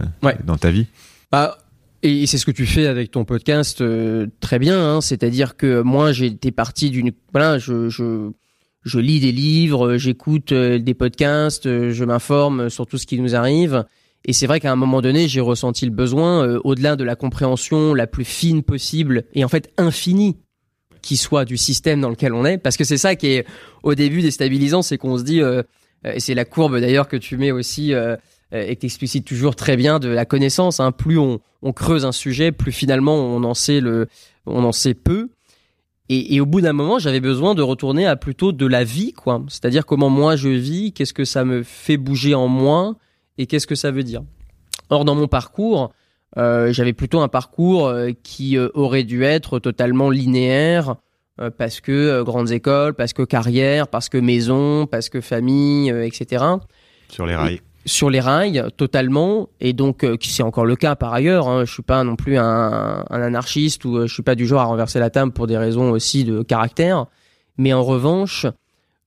dans 0.46 0.58
ta 0.58 0.72
vie? 0.72 0.88
Bah, 1.30 1.58
et 2.06 2.28
c'est 2.28 2.38
ce 2.38 2.46
que 2.46 2.52
tu 2.52 2.66
fais 2.66 2.86
avec 2.86 3.10
ton 3.10 3.26
podcast 3.26 3.82
euh, 3.82 4.28
très 4.40 4.60
bien, 4.60 4.80
hein. 4.80 5.02
c'est-à-dire 5.02 5.58
que 5.58 5.82
moi 5.82 6.12
j'étais 6.12 6.52
parti 6.52 6.92
d'une 6.92 7.12
voilà, 7.32 7.58
je, 7.58 7.90
je, 7.90 8.30
je 8.84 9.00
lis 9.00 9.20
des 9.20 9.32
livres, 9.32 9.98
j'écoute 9.98 10.52
euh, 10.52 10.78
des 10.78 10.94
podcasts, 10.94 11.66
euh, 11.66 11.92
je 11.92 12.06
m'informe 12.06 12.70
sur 12.70 12.86
tout 12.86 12.98
ce 12.98 13.08
qui 13.08 13.20
nous 13.20 13.36
arrive. 13.36 13.86
Et 14.28 14.34
c'est 14.34 14.48
vrai 14.48 14.60
qu'à 14.60 14.72
un 14.72 14.76
moment 14.76 15.02
donné, 15.02 15.28
j'ai 15.28 15.40
ressenti 15.40 15.86
le 15.86 15.92
besoin, 15.92 16.58
au-delà 16.64 16.96
de 16.96 17.04
la 17.04 17.16
compréhension 17.16 17.94
la 17.94 18.08
plus 18.08 18.26
fine 18.26 18.64
possible 18.64 19.26
et 19.34 19.46
en 19.46 19.48
fait 19.50 19.72
infinie 19.78 20.38
qui 21.04 21.16
soit 21.16 21.46
du 21.46 21.58
système 21.58 22.02
dans 22.02 22.10
lequel 22.10 22.34
on 22.34 22.44
est, 22.44 22.58
parce 22.58 22.76
que 22.76 22.84
c'est 22.84 22.98
ça 22.98 23.16
qui 23.16 23.28
est 23.28 23.46
au 23.84 23.94
début 23.94 24.24
déstabilisant, 24.24 24.82
c'est 24.82 24.98
qu'on 24.98 25.20
se 25.20 25.24
dit, 25.24 25.44
et 26.14 26.20
c'est 26.20 26.34
la 26.34 26.46
courbe 26.46 26.80
d'ailleurs 26.80 27.08
que 27.08 27.18
tu 27.18 27.38
mets 27.38 27.52
aussi 27.52 27.94
euh, 27.94 28.16
et 28.52 28.76
qui 28.76 29.22
toujours 29.22 29.56
très 29.56 29.76
bien 29.76 30.00
de 30.00 30.08
la 30.08 30.26
connaissance. 30.26 30.80
Hein. 30.80 30.92
Plus 30.92 31.18
on, 31.18 31.40
creuse 31.74 32.06
un 32.06 32.12
sujet, 32.12 32.52
plus 32.52 32.72
finalement 32.72 33.16
on 33.16 33.44
en 33.44 33.54
sait 33.54 33.80
le, 33.80 34.08
on 34.46 34.64
en 34.64 34.72
sait 34.72 34.94
peu. 34.94 35.30
Et, 36.08 36.40
au 36.40 36.46
bout 36.46 36.62
d'un 36.62 36.74
moment, 36.74 37.00
j'avais 37.00 37.20
besoin 37.20 37.56
de 37.56 37.64
retourner 37.64 38.06
à 38.06 38.16
plutôt 38.16 38.52
de 38.52 38.68
la 38.68 38.84
vie, 38.84 39.12
quoi. 39.12 39.44
C'est-à-dire 39.48 39.88
comment 39.88 40.12
moi 40.12 40.36
je 40.36 40.50
vis, 40.50 40.94
qu'est-ce 40.94 41.16
que 41.16 41.26
ça 41.26 41.44
me 41.44 41.64
fait 41.64 41.98
bouger 41.98 42.36
en 42.36 42.48
moi, 42.48 42.96
et 43.40 43.48
qu'est-ce 43.48 43.66
que 43.66 43.74
ça 43.74 43.90
veut 43.90 44.04
dire. 44.04 44.22
Or, 44.92 45.04
dans 45.04 45.16
mon 45.16 45.28
parcours, 45.28 45.92
euh, 46.38 46.72
j'avais 46.72 46.94
plutôt 46.94 47.22
un 47.22 47.28
parcours 47.28 47.88
euh, 47.88 48.12
qui 48.22 48.56
aurait 48.76 49.04
dû 49.04 49.24
être 49.24 49.58
totalement 49.58 50.12
linéaire, 50.12 50.96
parce 51.58 51.82
que 51.82 52.22
grandes 52.22 52.52
écoles, 52.52 52.94
parce 52.94 53.12
que 53.12 53.24
carrière, 53.24 53.88
parce 53.88 54.08
que 54.08 54.20
maison, 54.20 54.86
parce 54.86 55.10
que 55.10 55.22
famille, 55.22 55.90
etc. 55.90 56.46
Sur 57.10 57.26
les 57.26 57.36
rails 57.36 57.62
sur 57.86 58.10
les 58.10 58.20
rails 58.20 58.66
totalement. 58.78 59.50
Et 59.62 59.74
donc 59.74 60.04
euh, 60.04 60.18
c'est 60.22 60.44
encore 60.44 60.66
le 60.66 60.76
cas 60.76 60.96
par 60.96 61.14
ailleurs 61.14 61.48
hein, 61.48 61.66
je 61.66 61.72
suis 61.72 61.84
pas 61.84 62.04
non 62.04 62.16
plus 62.16 62.38
un, 62.38 63.06
anarchiste 63.10 63.86
ou 63.86 63.98
euh, 63.98 64.08
je 64.08 64.14
suis 64.14 64.24
pas 64.24 64.36
du 64.36 64.48
genre 64.48 64.62
à 64.62 64.66
renverser 64.66 65.00
la 65.00 65.10
table 65.10 65.32
pour 65.32 65.48
des 65.48 65.58
raisons 65.58 65.92
aussi 65.92 66.24
de 66.24 66.42
caractère. 66.42 67.06
Mais 67.58 67.74
en 67.74 67.84
revanche 67.84 68.48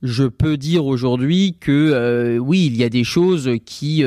je 0.02 0.24
peux 0.24 0.56
dire 0.56 0.86
aujourd'hui 0.86 1.56
que 1.60 1.72
euh, 1.72 2.38
oui 2.38 2.66
il 2.66 2.76
y 2.76 2.84
a 2.84 2.88
des 2.88 3.04
choses 3.04 3.50
qui 3.66 4.04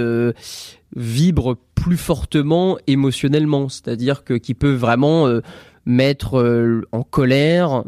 vibrent 0.96 1.58
plus 1.76 1.98
fortement 1.98 2.78
émotionnellement. 2.88 3.68
C'est-à-dire 3.68 4.24
que 4.24 4.36
qui 4.36 4.54
peuvent 4.54 4.76
vraiment 4.76 5.28
mettre 5.86 6.84
en 6.92 7.04
colère 7.04 7.84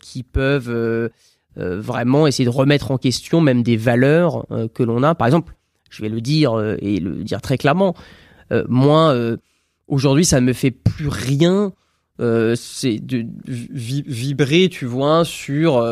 qui 0.00 0.22
peuvent 0.22 1.10
vraiment 1.56 2.26
essayer 2.26 2.44
de 2.48 2.54
remettre 2.54 2.92
en 2.92 2.98
question 2.98 3.40
même 3.40 3.62
des 3.62 3.76
valeurs 3.76 4.46
que 4.72 4.82
l'on 4.82 5.02
a. 5.02 5.14
Par 5.14 5.26
exemple 5.26 5.52
je 5.94 6.02
vais 6.02 6.08
le 6.08 6.20
dire 6.20 6.58
euh, 6.58 6.76
et 6.80 7.00
le 7.00 7.24
dire 7.24 7.40
très 7.40 7.58
clairement, 7.58 7.94
moi, 8.68 9.16
aujourd'hui, 9.88 10.24
ça 10.24 10.40
me 10.40 10.52
fait 10.52 10.70
plus 10.70 11.08
rien. 11.08 11.72
c'est 12.20 12.98
de 13.04 13.26
vibrer, 13.46 14.68
tu 14.68 14.86
vois, 14.86 15.24
sur 15.24 15.84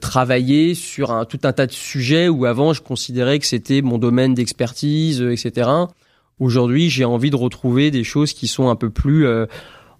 travailler 0.00 0.74
sur 0.74 1.26
tout 1.28 1.40
un 1.42 1.52
tas 1.52 1.66
de 1.66 1.72
sujets 1.72 2.28
où 2.28 2.46
avant 2.46 2.72
je 2.72 2.80
considérais 2.80 3.38
que 3.40 3.44
c'était 3.44 3.82
mon 3.82 3.98
domaine 3.98 4.32
d'expertise, 4.32 5.20
etc. 5.20 5.68
Aujourd'hui, 6.38 6.88
j'ai 6.88 7.04
envie 7.04 7.28
de 7.28 7.36
retrouver 7.36 7.90
des 7.90 8.04
choses 8.04 8.32
qui 8.32 8.48
sont 8.48 8.70
un 8.70 8.76
peu 8.76 8.88
plus 8.88 9.26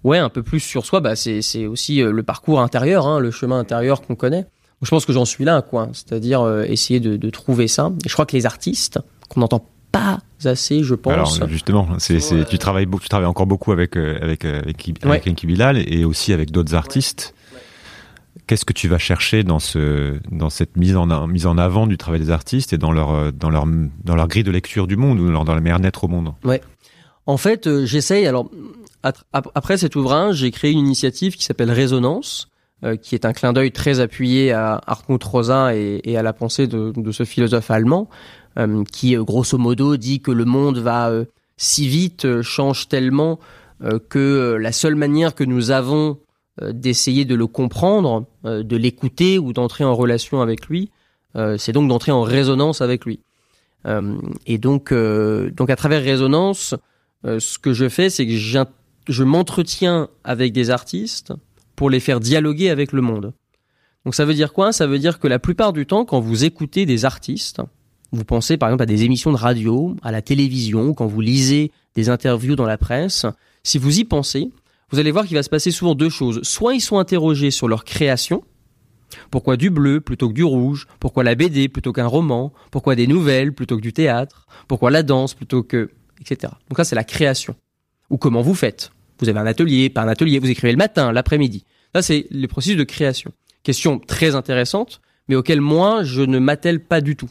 ouais, 0.03 0.17
un 0.17 0.29
peu 0.29 0.43
plus 0.43 0.59
sur 0.59 0.85
soi, 0.85 0.99
bah 0.99 1.15
c'est 1.15 1.65
aussi 1.65 2.01
euh, 2.01 2.11
le 2.11 2.23
parcours 2.23 2.61
intérieur, 2.61 3.07
hein, 3.07 3.19
le 3.19 3.31
chemin 3.31 3.59
intérieur 3.59 4.01
qu'on 4.01 4.15
connaît. 4.15 4.45
Je 4.81 4.89
pense 4.89 5.05
que 5.05 5.13
j'en 5.13 5.25
suis 5.25 5.43
là, 5.43 5.61
quoi. 5.61 5.89
C'est-à-dire 5.93 6.41
euh, 6.41 6.63
essayer 6.63 6.99
de, 6.99 7.17
de, 7.17 7.29
trouver 7.29 7.67
ça. 7.67 7.91
Et 8.05 8.09
je 8.09 8.13
crois 8.13 8.25
que 8.25 8.35
les 8.35 8.45
artistes, 8.45 8.99
qu'on 9.27 9.39
n'entend 9.39 9.67
pas 9.91 10.19
assez, 10.45 10.83
je 10.83 10.93
pense. 10.93 11.13
Alors 11.13 11.49
justement, 11.49 11.87
c'est, 11.97 12.19
tu 12.47 12.57
travailles 12.57 12.85
beaucoup, 12.85 13.03
tu 13.03 13.09
travailles 13.09 13.27
encore 13.27 13.47
beaucoup 13.47 13.71
avec 13.71 13.97
euh, 13.97 14.19
avec 14.21 14.45
avec, 14.45 14.87
avec, 15.03 15.45
Bilal 15.45 15.77
et 15.77 16.05
aussi 16.05 16.31
avec 16.31 16.51
d'autres 16.51 16.75
artistes. 16.75 17.33
Qu'est-ce 18.45 18.65
que 18.65 18.73
tu 18.73 18.87
vas 18.87 18.99
chercher 18.99 19.43
dans 19.43 19.59
ce 19.59 20.19
dans 20.31 20.49
cette 20.49 20.77
mise 20.77 20.95
en 20.95 21.27
mise 21.27 21.47
en 21.47 21.57
avant 21.57 21.87
du 21.87 21.97
travail 21.97 22.19
des 22.19 22.29
artistes 22.29 22.71
et 22.71 22.77
dans 22.77 22.91
leur 22.91 23.33
dans 23.33 23.49
leur 23.49 23.65
dans 23.65 24.15
leur 24.15 24.27
grille 24.27 24.43
de 24.43 24.51
lecture 24.51 24.87
du 24.87 24.95
monde 24.95 25.19
ou 25.19 25.31
dans 25.31 25.43
la 25.43 25.59
manière 25.59 25.79
d'être 25.79 26.03
au 26.03 26.07
monde? 26.07 26.33
Ouais. 26.43 26.61
En 27.25 27.37
fait, 27.37 27.83
j'essaye. 27.83 28.25
Alors, 28.27 28.49
après 29.33 29.77
cet 29.77 29.95
ouvrage, 29.95 30.37
j'ai 30.37 30.51
créé 30.51 30.71
une 30.71 30.79
initiative 30.79 31.35
qui 31.35 31.43
s'appelle 31.43 31.71
Résonance, 31.71 32.47
euh, 32.47 32.56
qui 33.01 33.15
est 33.15 33.25
un 33.25 33.33
clin 33.33 33.53
d'œil 33.53 33.71
très 33.71 33.99
appuyé 33.99 34.51
à 34.51 34.79
Hartmut 34.85 35.23
Rosa 35.23 35.75
et, 35.75 36.15
à 36.15 36.21
la 36.21 36.33
pensée 36.33 36.67
de, 36.67 37.11
ce 37.11 37.23
philosophe 37.25 37.71
allemand, 37.71 38.07
euh, 38.59 38.83
qui 38.91 39.15
euh, 39.15 39.23
grosso 39.23 39.57
modo 39.57 39.97
dit 39.97 40.19
que 40.19 40.31
le 40.31 40.45
monde 40.45 40.77
va 40.77 41.11
si 41.57 41.87
vite, 41.87 42.41
change 42.43 42.87
tellement 42.87 43.39
que 44.09 44.57
la 44.59 44.71
seule 44.71 44.95
manière 44.95 45.33
que 45.33 45.43
nous 45.43 45.71
avons 45.71 46.19
d'essayer 46.61 47.25
de 47.25 47.33
le 47.33 47.47
comprendre, 47.47 48.25
de 48.43 48.75
l'écouter 48.75 49.39
ou 49.39 49.53
d'entrer 49.53 49.83
en 49.83 49.95
relation 49.95 50.41
avec 50.41 50.67
lui, 50.67 50.91
c'est 51.57 51.71
donc 51.71 51.87
d'entrer 51.87 52.11
en 52.11 52.21
résonance 52.21 52.81
avec 52.81 53.05
lui. 53.05 53.21
et 54.45 54.57
donc, 54.59 54.93
donc 54.93 55.69
à 55.69 55.75
travers 55.75 56.03
résonance, 56.03 56.75
ce 57.23 57.57
que 57.57 57.73
je 57.73 57.89
fais, 57.89 58.11
c'est 58.11 58.27
que 58.27 58.35
je 58.35 59.23
m'entretiens 59.23 60.09
avec 60.23 60.53
des 60.53 60.69
artistes 60.69 61.33
pour 61.77 61.89
les 61.89 62.01
faire 62.01 62.19
dialoguer 62.19 62.69
avec 62.69 62.91
le 62.91 63.01
monde. 63.01 63.33
Donc 64.03 64.15
ça 64.15 64.25
veut 64.25 64.33
dire 64.33 64.51
quoi? 64.51 64.73
Ça 64.73 64.87
veut 64.87 64.99
dire 64.99 65.19
que 65.19 65.27
la 65.29 65.39
plupart 65.39 65.71
du 65.71 65.85
temps, 65.85 66.03
quand 66.03 66.19
vous 66.19 66.43
écoutez 66.43 66.85
des 66.85 67.05
artistes, 67.05 67.61
vous 68.11 68.25
pensez 68.25 68.57
par 68.57 68.69
exemple 68.69 68.83
à 68.83 68.87
des 68.87 69.03
émissions 69.03 69.31
de 69.31 69.37
radio, 69.37 69.95
à 70.01 70.11
la 70.11 70.21
télévision, 70.21 70.93
quand 70.93 71.07
vous 71.07 71.21
lisez 71.21 71.71
des 71.95 72.09
interviews 72.09 72.55
dans 72.55 72.65
la 72.65 72.77
presse, 72.77 73.25
si 73.63 73.77
vous 73.77 73.99
y 73.99 74.03
pensez, 74.03 74.49
vous 74.91 74.99
allez 74.99 75.11
voir 75.11 75.25
qu'il 75.25 75.35
va 75.35 75.43
se 75.43 75.49
passer 75.49 75.71
souvent 75.71 75.93
deux 75.93 76.09
choses. 76.09 76.41
Soit 76.43 76.73
ils 76.73 76.81
sont 76.81 76.97
interrogés 76.97 77.51
sur 77.51 77.67
leur 77.67 77.83
création, 77.83 78.43
pourquoi 79.29 79.55
du 79.55 79.69
bleu 79.69 80.01
plutôt 80.01 80.29
que 80.29 80.33
du 80.33 80.43
rouge 80.43 80.87
Pourquoi 80.99 81.23
la 81.23 81.35
BD 81.35 81.69
plutôt 81.69 81.93
qu'un 81.93 82.07
roman 82.07 82.53
Pourquoi 82.71 82.95
des 82.95 83.07
nouvelles 83.07 83.53
plutôt 83.53 83.77
que 83.77 83.81
du 83.81 83.93
théâtre 83.93 84.47
Pourquoi 84.67 84.89
la 84.89 85.03
danse 85.03 85.33
plutôt 85.33 85.63
que... 85.63 85.91
etc. 86.21 86.53
Donc 86.69 86.77
ça 86.77 86.83
c'est 86.83 86.95
la 86.95 87.03
création. 87.03 87.55
Ou 88.09 88.17
comment 88.17 88.41
vous 88.41 88.55
faites 88.55 88.91
vous 89.19 89.29
avez 89.29 89.39
un 89.39 89.45
atelier, 89.45 89.89
pas 89.89 90.01
un 90.01 90.07
atelier, 90.07 90.39
vous 90.39 90.49
écrivez 90.49 90.71
le 90.71 90.77
matin, 90.77 91.11
l'après-midi. 91.11 91.63
Ça, 91.93 92.01
c'est 92.01 92.27
le 92.31 92.47
processus 92.47 92.77
de 92.77 92.83
création. 92.83 93.31
Question 93.63 93.99
très 93.99 94.35
intéressante, 94.35 95.01
mais 95.27 95.35
auquel 95.35 95.61
moi, 95.61 96.03
je 96.03 96.21
ne 96.21 96.39
m'attelle 96.39 96.83
pas 96.83 97.01
du 97.01 97.15
tout. 97.15 97.29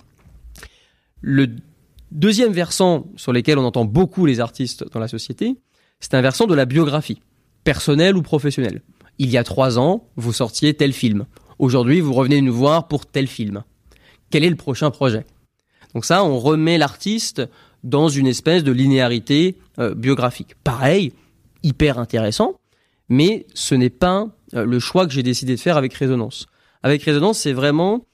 Le 1.21 1.49
deuxième 2.11 2.53
versant 2.53 3.07
sur 3.17 3.33
lequel 3.33 3.59
on 3.59 3.65
entend 3.65 3.85
beaucoup 3.85 4.27
les 4.27 4.41
artistes 4.41 4.85
dans 4.93 5.01
la 5.01 5.09
société, 5.09 5.57
c'est 6.01 6.15
un 6.15 6.21
versant 6.21 6.47
de 6.47 6.55
la 6.55 6.65
biographie, 6.65 7.21
personnelle 7.65 8.17
ou 8.17 8.23
professionnelle. 8.23 8.83
Il 9.19 9.31
y 9.31 9.39
a 9.39 9.45
trois 9.45 9.79
ans, 9.79 10.09
vous 10.17 10.33
sortiez 10.33 10.75
tel 10.75 10.93
film. 10.93 11.27
Aujourd'hui, 11.59 12.01
vous 12.01 12.13
revenez 12.13 12.43
nous 12.43 12.55
voir 12.55 12.87
pour 12.87 13.07
tel 13.07 13.27
film. 13.27 13.63
Quel 14.31 14.45
est 14.45 14.51
le 14.51 14.57
prochain 14.57 14.91
projet? 14.91 15.25
Donc 15.95 16.05
ça, 16.05 16.23
on 16.23 16.39
remet 16.39 16.77
l'artiste 16.77 17.43
dans 17.83 18.09
une 18.09 18.27
espèce 18.27 18.65
de 18.65 18.73
linéarité 18.73 19.57
euh, 19.79 19.95
biographique. 19.95 20.57
Pareil, 20.65 21.13
hyper 21.67 21.99
intéressant, 21.99 22.61
mais 23.09 23.47
ce 23.55 23.75
n'est 23.75 23.91
pas 23.91 24.29
euh, 24.55 24.65
le 24.65 24.79
choix 24.79 25.07
que 25.07 25.13
j'ai 25.13 25.25
décidé 25.25 25.57
de 25.57 25.61
faire 25.61 25.77
avec 25.77 25.93
Résonance. 25.95 26.47
Avec 26.83 27.03
Résonance, 27.03 27.41
c'est 27.41 27.53
vraiment 27.53 28.07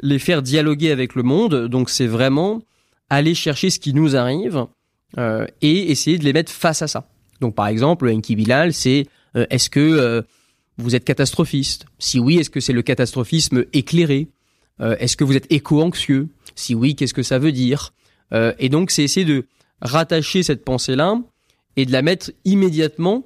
les 0.00 0.18
faire 0.18 0.42
dialoguer 0.42 0.90
avec 0.90 1.14
le 1.14 1.22
monde, 1.22 1.66
donc 1.68 1.90
c'est 1.90 2.06
vraiment 2.06 2.60
aller 3.08 3.34
chercher 3.34 3.70
ce 3.70 3.80
qui 3.80 3.94
nous 3.94 4.14
arrive 4.14 4.66
euh, 5.16 5.46
et 5.62 5.90
essayer 5.90 6.18
de 6.18 6.24
les 6.24 6.34
mettre 6.34 6.52
face 6.52 6.82
à 6.82 6.86
ça. 6.86 7.08
Donc 7.40 7.54
par 7.54 7.66
exemple, 7.68 8.08
Enki 8.08 8.36
Bilal, 8.36 8.74
c'est 8.74 9.06
euh, 9.36 9.46
est-ce 9.48 9.70
que 9.70 10.24
vous 10.76 10.94
êtes 10.94 11.04
catastrophiste? 11.04 11.86
Si 11.98 12.20
oui, 12.20 12.36
est-ce 12.36 12.50
que 12.50 12.60
c'est 12.60 12.74
le 12.74 12.82
catastrophisme 12.82 13.64
éclairé? 13.72 14.28
Est-ce 14.80 15.16
que 15.16 15.24
vous 15.24 15.36
êtes 15.36 15.50
éco-anxieux? 15.50 16.28
Si 16.54 16.76
oui, 16.76 16.94
qu'est-ce 16.94 17.14
que 17.14 17.24
ça 17.24 17.40
veut 17.40 17.50
dire? 17.50 17.92
Et 18.32 18.68
donc 18.68 18.92
c'est 18.92 19.02
essayer 19.02 19.26
de 19.26 19.46
rattacher 19.82 20.44
cette 20.44 20.64
pensée-là 20.64 21.16
et 21.78 21.86
de 21.86 21.92
la 21.92 22.02
mettre 22.02 22.32
immédiatement 22.44 23.22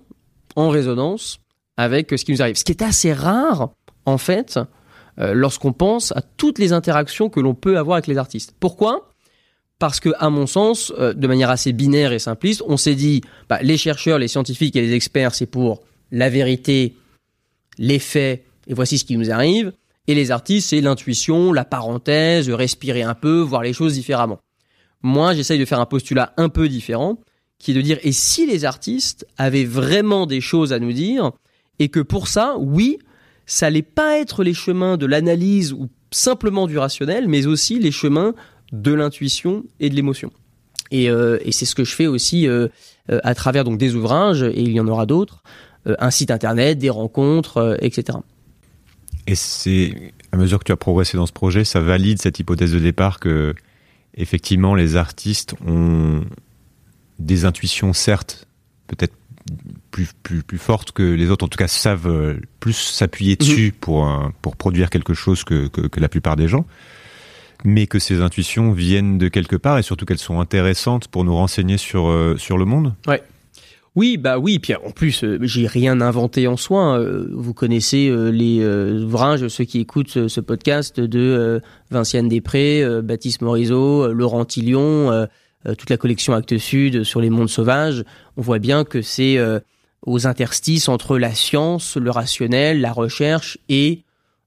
en 0.56 0.68
résonance 0.68 1.40
avec 1.78 2.10
ce 2.10 2.22
qui 2.22 2.32
nous 2.32 2.42
arrive. 2.42 2.54
Ce 2.54 2.64
qui 2.64 2.72
est 2.72 2.82
assez 2.82 3.14
rare, 3.14 3.70
en 4.04 4.18
fait, 4.18 4.60
euh, 5.18 5.32
lorsqu'on 5.32 5.72
pense 5.72 6.12
à 6.12 6.20
toutes 6.20 6.58
les 6.58 6.74
interactions 6.74 7.30
que 7.30 7.40
l'on 7.40 7.54
peut 7.54 7.78
avoir 7.78 7.96
avec 7.96 8.08
les 8.08 8.18
artistes. 8.18 8.54
Pourquoi? 8.60 9.08
Parce 9.78 10.00
que, 10.00 10.10
à 10.18 10.28
mon 10.28 10.46
sens, 10.46 10.92
euh, 10.98 11.14
de 11.14 11.26
manière 11.26 11.48
assez 11.48 11.72
binaire 11.72 12.12
et 12.12 12.18
simpliste, 12.18 12.62
on 12.68 12.76
s'est 12.76 12.94
dit, 12.94 13.22
bah, 13.48 13.58
les 13.62 13.78
chercheurs, 13.78 14.18
les 14.18 14.28
scientifiques 14.28 14.76
et 14.76 14.82
les 14.82 14.92
experts, 14.92 15.34
c'est 15.34 15.46
pour 15.46 15.80
la 16.10 16.28
vérité, 16.28 16.94
les 17.78 17.98
faits, 17.98 18.44
et 18.66 18.74
voici 18.74 18.98
ce 18.98 19.06
qui 19.06 19.16
nous 19.16 19.30
arrive. 19.30 19.72
Et 20.08 20.14
les 20.14 20.30
artistes, 20.30 20.68
c'est 20.68 20.82
l'intuition, 20.82 21.54
la 21.54 21.64
parenthèse, 21.64 22.50
respirer 22.50 23.02
un 23.02 23.14
peu, 23.14 23.40
voir 23.40 23.62
les 23.62 23.72
choses 23.72 23.94
différemment. 23.94 24.40
Moi, 25.00 25.32
j'essaye 25.32 25.58
de 25.58 25.64
faire 25.64 25.80
un 25.80 25.86
postulat 25.86 26.34
un 26.36 26.50
peu 26.50 26.68
différent, 26.68 27.18
qui 27.62 27.70
est 27.70 27.74
de 27.74 27.80
dire 27.80 27.98
et 28.02 28.10
si 28.10 28.44
les 28.44 28.64
artistes 28.64 29.24
avaient 29.38 29.64
vraiment 29.64 30.26
des 30.26 30.40
choses 30.40 30.72
à 30.72 30.80
nous 30.80 30.92
dire 30.92 31.30
et 31.78 31.88
que 31.88 32.00
pour 32.00 32.26
ça, 32.26 32.56
oui, 32.58 32.98
ça 33.46 33.66
allait 33.66 33.82
pas 33.82 34.18
être 34.18 34.42
les 34.42 34.52
chemins 34.52 34.96
de 34.96 35.06
l'analyse 35.06 35.72
ou 35.72 35.88
simplement 36.10 36.66
du 36.66 36.76
rationnel, 36.76 37.28
mais 37.28 37.46
aussi 37.46 37.78
les 37.78 37.92
chemins 37.92 38.34
de 38.72 38.92
l'intuition 38.92 39.64
et 39.78 39.90
de 39.90 39.94
l'émotion. 39.94 40.32
Et, 40.90 41.08
euh, 41.08 41.38
c'est 41.52 41.64
ce 41.64 41.76
que 41.76 41.84
je 41.84 41.94
fais 41.94 42.08
aussi 42.08 42.48
euh, 42.48 42.66
euh, 43.10 43.20
à 43.22 43.34
travers 43.34 43.62
donc 43.62 43.78
des 43.78 43.94
ouvrages 43.94 44.42
et 44.42 44.60
il 44.60 44.72
y 44.72 44.80
en 44.80 44.88
aura 44.88 45.06
d'autres, 45.06 45.44
un 45.86 46.10
site 46.10 46.32
internet, 46.32 46.78
des 46.78 46.90
rencontres, 46.90 47.76
etc. 47.80 48.18
Et 49.28 49.36
c'est 49.36 50.12
à 50.32 50.36
mesure 50.36 50.58
que 50.58 50.64
tu 50.64 50.72
as 50.72 50.76
progressé 50.76 51.16
dans 51.16 51.26
ce 51.26 51.32
projet, 51.32 51.64
ça 51.64 51.80
valide 51.80 52.20
cette 52.20 52.40
hypothèse 52.40 52.72
de 52.72 52.78
départ 52.80 53.20
que 53.20 53.54
effectivement 54.14 54.74
les 54.74 54.96
artistes 54.96 55.54
ont 55.66 56.22
des 57.18 57.44
intuitions, 57.44 57.92
certes, 57.92 58.46
peut-être 58.86 59.14
plus, 59.90 60.08
plus, 60.22 60.42
plus 60.42 60.58
fortes 60.58 60.92
que 60.92 61.02
les 61.02 61.30
autres, 61.30 61.44
en 61.44 61.48
tout 61.48 61.58
cas 61.58 61.68
savent 61.68 62.08
euh, 62.08 62.40
plus 62.60 62.76
s'appuyer 62.76 63.32
mhm. 63.32 63.38
dessus 63.38 63.74
pour, 63.78 64.08
pour 64.40 64.56
produire 64.56 64.90
quelque 64.90 65.14
chose 65.14 65.44
que, 65.44 65.68
que, 65.68 66.00
la 66.00 66.08
plupart 66.08 66.36
des 66.36 66.48
gens, 66.48 66.66
mais 67.64 67.86
que 67.86 67.98
ces 67.98 68.20
intuitions 68.20 68.72
viennent 68.72 69.18
de 69.18 69.28
quelque 69.28 69.56
part 69.56 69.78
et 69.78 69.82
surtout 69.82 70.06
qu'elles 70.06 70.18
sont 70.18 70.40
intéressantes 70.40 71.08
pour 71.08 71.24
nous 71.24 71.34
renseigner 71.34 71.76
sur, 71.76 72.08
euh, 72.08 72.36
sur 72.38 72.58
le 72.58 72.64
monde. 72.64 72.94
Ouais. 73.06 73.22
Oui, 73.94 74.16
bah 74.16 74.38
oui, 74.38 74.58
puis 74.58 74.74
en 74.74 74.90
plus, 74.90 75.22
euh, 75.22 75.38
j'ai 75.42 75.66
rien 75.66 76.00
inventé 76.00 76.46
en 76.46 76.56
soi. 76.56 76.82
Hein. 76.82 77.26
vous 77.30 77.52
connaissez 77.52 78.10
les 78.32 78.64
ouvrages, 78.64 79.46
ceux 79.48 79.64
qui 79.64 79.80
écoutent 79.80 80.28
ce 80.28 80.40
podcast 80.40 80.98
de 80.98 81.60
Vinciane 81.90 82.26
Després, 82.26 83.02
Baptiste 83.02 83.42
Morisot, 83.42 84.10
Laurent 84.14 84.46
Tillion, 84.46 85.12
euh, 85.12 85.26
toute 85.64 85.90
la 85.90 85.96
collection 85.96 86.34
Actes 86.34 86.58
Sud 86.58 87.04
sur 87.04 87.20
les 87.20 87.30
mondes 87.30 87.48
sauvages, 87.48 88.04
on 88.36 88.42
voit 88.42 88.58
bien 88.58 88.84
que 88.84 89.02
c'est 89.02 89.38
euh, 89.38 89.60
aux 90.04 90.26
interstices 90.26 90.88
entre 90.88 91.18
la 91.18 91.34
science, 91.34 91.96
le 91.96 92.10
rationnel, 92.10 92.80
la 92.80 92.92
recherche 92.92 93.58
et 93.68 94.02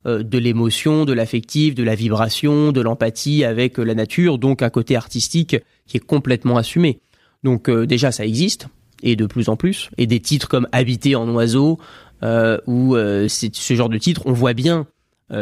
euh, 0.05 0.23
de 0.23 0.37
l'émotion, 0.37 1.05
de 1.05 1.13
l'affectif, 1.13 1.75
de 1.75 1.83
la 1.83 1.95
vibration, 1.95 2.71
de 2.71 2.81
l'empathie 2.81 3.43
avec 3.43 3.77
la 3.77 3.95
nature, 3.95 4.37
donc 4.37 4.61
un 4.61 4.69
côté 4.69 4.95
artistique 4.95 5.55
qui 5.87 5.97
est 5.97 6.05
complètement 6.05 6.57
assumé. 6.57 6.99
Donc 7.43 7.69
déjà 7.69 8.11
ça 8.11 8.25
existe 8.25 8.67
et 9.03 9.15
de 9.15 9.27
plus 9.27 9.49
en 9.49 9.55
plus 9.55 9.91
et 9.97 10.07
des 10.07 10.19
titres 10.19 10.47
comme 10.47 10.67
Habiter 10.71 11.15
en 11.15 11.29
oiseau 11.29 11.79
ou 12.23 12.95
ce 12.95 13.73
genre 13.75 13.89
de 13.89 13.99
titres, 13.99 14.23
on 14.25 14.33
voit 14.33 14.53
bien 14.53 14.87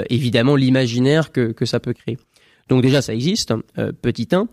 évidemment 0.09 0.57
l'imaginaire 0.57 1.31
que, 1.31 1.53
que 1.53 1.65
ça 1.65 1.79
peut 1.79 1.93
créer. 1.93 2.17
Donc 2.67 2.81
déjà 2.81 3.01
ça 3.01 3.13
existe, 3.13 3.53
petit 4.01 4.27
1. 4.33 4.49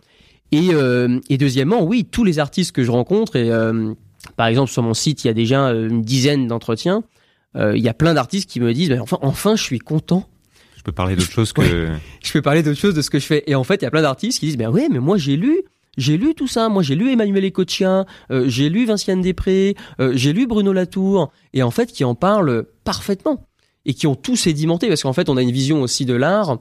Et, 0.52 0.70
euh, 0.72 1.20
et 1.28 1.38
deuxièmement, 1.38 1.82
oui, 1.82 2.06
tous 2.10 2.24
les 2.24 2.38
artistes 2.38 2.72
que 2.72 2.82
je 2.82 2.90
rencontre, 2.90 3.36
et 3.36 3.50
euh, 3.50 3.92
par 4.36 4.46
exemple 4.46 4.70
sur 4.70 4.82
mon 4.82 4.94
site, 4.94 5.24
il 5.24 5.28
y 5.28 5.30
a 5.30 5.34
déjà 5.34 5.68
euh, 5.68 5.88
une 5.88 6.02
dizaine 6.02 6.46
d'entretiens, 6.46 7.04
il 7.56 7.82
y 7.82 7.88
a 7.88 7.94
plein 7.94 8.14
d'artistes 8.14 8.48
qui 8.48 8.60
me 8.60 8.72
disent, 8.72 8.90
bah, 8.90 8.98
enfin, 9.00 9.18
enfin, 9.22 9.56
je 9.56 9.62
suis 9.64 9.80
content. 9.80 10.28
Je 10.76 10.82
peux 10.82 10.92
parler 10.92 11.16
d'autre 11.16 11.32
chose 11.32 11.52
que... 11.52 11.88
je 12.22 12.32
peux 12.32 12.42
parler 12.42 12.62
d'autre 12.62 12.78
chose 12.78 12.94
de 12.94 13.02
ce 13.02 13.10
que 13.10 13.18
je 13.18 13.26
fais. 13.26 13.42
Et 13.48 13.56
en 13.56 13.64
fait, 13.64 13.82
il 13.82 13.82
y 13.82 13.86
a 13.86 13.90
plein 13.90 14.02
d'artistes 14.02 14.38
qui 14.38 14.46
disent, 14.46 14.56
ben 14.56 14.70
ouais, 14.70 14.86
mais 14.88 15.00
moi 15.00 15.18
j'ai 15.18 15.36
lu 15.36 15.64
J'ai 15.96 16.16
lu 16.16 16.34
tout 16.34 16.46
ça. 16.46 16.68
Moi, 16.68 16.82
j'ai 16.82 16.94
lu 16.94 17.10
Emmanuel 17.10 17.44
Ecochia, 17.44 18.06
euh, 18.30 18.44
j'ai 18.48 18.68
lu 18.68 18.86
Vinciane 18.86 19.20
Després, 19.20 19.74
euh, 20.00 20.12
j'ai 20.14 20.32
lu 20.32 20.46
Bruno 20.46 20.72
Latour, 20.72 21.32
et 21.52 21.62
en 21.62 21.70
fait, 21.70 21.92
qui 21.92 22.04
en 22.04 22.14
parlent 22.14 22.64
parfaitement 22.84 23.46
et 23.84 23.94
qui 23.94 24.06
ont 24.06 24.14
tout 24.14 24.36
sédimenté, 24.36 24.88
parce 24.88 25.02
qu'en 25.02 25.12
fait, 25.12 25.28
on 25.28 25.36
a 25.36 25.42
une 25.42 25.50
vision 25.50 25.82
aussi 25.82 26.04
de 26.04 26.14
l'art 26.14 26.58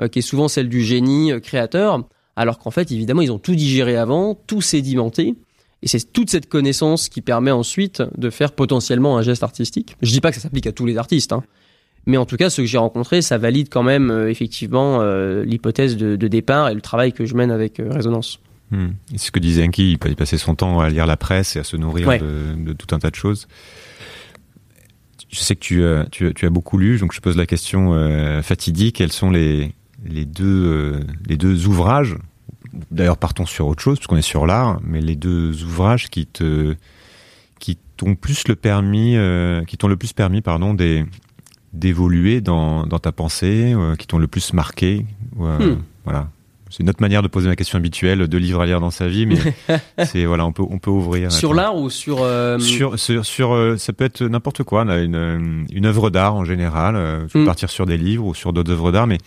euh, 0.00 0.08
qui 0.08 0.20
est 0.20 0.22
souvent 0.22 0.48
celle 0.48 0.68
du 0.68 0.82
génie 0.82 1.32
créateur, 1.42 2.08
alors 2.38 2.58
qu'en 2.58 2.70
fait, 2.70 2.90
évidemment, 2.90 3.22
ils 3.22 3.32
ont 3.32 3.38
tout 3.38 3.54
digéré 3.54 3.96
avant, 3.96 4.34
tout 4.46 4.60
sédimenté. 4.60 5.34
Et 5.82 5.88
c'est 5.88 6.12
toute 6.12 6.30
cette 6.30 6.48
connaissance 6.48 7.08
qui 7.08 7.20
permet 7.20 7.50
ensuite 7.50 8.02
de 8.16 8.30
faire 8.30 8.52
potentiellement 8.52 9.16
un 9.16 9.22
geste 9.22 9.42
artistique. 9.42 9.96
Je 10.02 10.10
dis 10.10 10.20
pas 10.20 10.30
que 10.30 10.36
ça 10.36 10.42
s'applique 10.42 10.66
à 10.66 10.72
tous 10.72 10.86
les 10.86 10.96
artistes, 10.98 11.32
hein. 11.32 11.44
mais 12.06 12.16
en 12.16 12.26
tout 12.26 12.36
cas, 12.36 12.50
ceux 12.50 12.64
que 12.64 12.68
j'ai 12.68 12.78
rencontrés, 12.78 13.22
ça 13.22 13.38
valide 13.38 13.68
quand 13.70 13.84
même 13.84 14.26
effectivement 14.28 15.00
l'hypothèse 15.42 15.96
de, 15.96 16.16
de, 16.16 16.28
départ 16.28 16.68
et 16.68 16.74
le 16.74 16.80
travail 16.80 17.12
que 17.12 17.26
je 17.26 17.34
mène 17.36 17.52
avec 17.52 17.76
Résonance. 17.78 18.40
Hmm. 18.70 18.88
C'est 19.12 19.18
ce 19.18 19.30
que 19.30 19.38
disait 19.38 19.64
Enki, 19.64 19.92
il 20.04 20.16
passait 20.16 20.36
son 20.36 20.54
temps 20.54 20.80
à 20.80 20.90
lire 20.90 21.06
la 21.06 21.16
presse 21.16 21.56
et 21.56 21.60
à 21.60 21.64
se 21.64 21.76
nourrir 21.76 22.08
de, 22.18 22.72
tout 22.74 22.94
un 22.94 22.98
tas 22.98 23.10
de 23.10 23.14
choses. 23.14 23.48
Je 25.30 25.40
sais 25.40 25.54
que 25.54 25.60
tu, 25.60 25.82
euh, 25.82 26.04
tu, 26.10 26.32
tu, 26.34 26.46
as 26.46 26.50
beaucoup 26.50 26.78
lu, 26.78 26.98
donc 26.98 27.12
je 27.12 27.20
pose 27.20 27.36
la 27.36 27.46
question 27.46 27.94
euh, 27.94 28.42
fatidique. 28.42 28.96
Quels 28.96 29.12
sont 29.12 29.30
les, 29.30 29.74
les, 30.04 30.24
deux, 30.24 30.44
euh, 30.46 31.00
les 31.26 31.36
deux 31.36 31.66
ouvrages 31.66 32.16
D'ailleurs, 32.90 33.16
partons 33.16 33.46
sur 33.46 33.66
autre 33.66 33.82
chose, 33.82 33.98
puisqu'on 33.98 34.16
est 34.16 34.22
sur 34.22 34.46
l'art, 34.46 34.80
mais 34.82 35.00
les 35.00 35.16
deux 35.16 35.62
ouvrages 35.64 36.08
qui 36.08 36.26
te 36.26 36.74
qui 37.58 37.76
t'ont 37.96 38.14
plus 38.14 38.46
le 38.46 38.54
permis, 38.54 39.16
euh, 39.16 39.64
qui 39.64 39.76
t'ont 39.76 39.88
le 39.88 39.96
plus 39.96 40.12
permis, 40.12 40.40
pardon, 40.40 40.76
d'évoluer 41.72 42.40
dans, 42.40 42.86
dans 42.86 43.00
ta 43.00 43.10
pensée, 43.10 43.74
qui 43.98 44.06
t'ont 44.06 44.18
le 44.18 44.28
plus 44.28 44.52
marqué. 44.52 45.04
Hmm. 45.36 45.78
Voilà. 46.04 46.28
C'est 46.70 46.82
une 46.82 46.90
autre 46.90 47.00
manière 47.00 47.22
de 47.22 47.28
poser 47.28 47.48
ma 47.48 47.56
question 47.56 47.78
habituelle, 47.78 48.26
deux 48.28 48.38
livres 48.38 48.60
à 48.60 48.66
lire 48.66 48.80
dans 48.80 48.90
sa 48.90 49.08
vie, 49.08 49.26
mais 49.26 49.38
c'est 50.04 50.26
voilà, 50.26 50.44
on 50.44 50.52
peut 50.52 50.64
on 50.68 50.78
peut 50.78 50.90
ouvrir. 50.90 51.32
Sur 51.32 51.54
l'art 51.54 51.76
ou 51.76 51.88
sur 51.88 52.22
euh, 52.22 52.58
sur 52.58 52.98
sur, 52.98 53.24
sur 53.24 53.54
euh, 53.54 53.76
ça 53.78 53.92
peut 53.92 54.04
être 54.04 54.22
n'importe 54.22 54.62
quoi, 54.64 54.82
une 54.82 55.66
une 55.72 55.86
œuvre 55.86 56.10
d'art 56.10 56.34
en 56.34 56.44
général. 56.44 56.96
Euh, 56.96 57.24
tu 57.24 57.34
peux 57.34 57.42
mm. 57.42 57.46
partir 57.46 57.70
sur 57.70 57.86
des 57.86 57.96
livres 57.96 58.26
ou 58.26 58.34
sur 58.34 58.52
d'autres 58.52 58.72
œuvres 58.72 58.92
d'art, 58.92 59.06
mais 59.06 59.18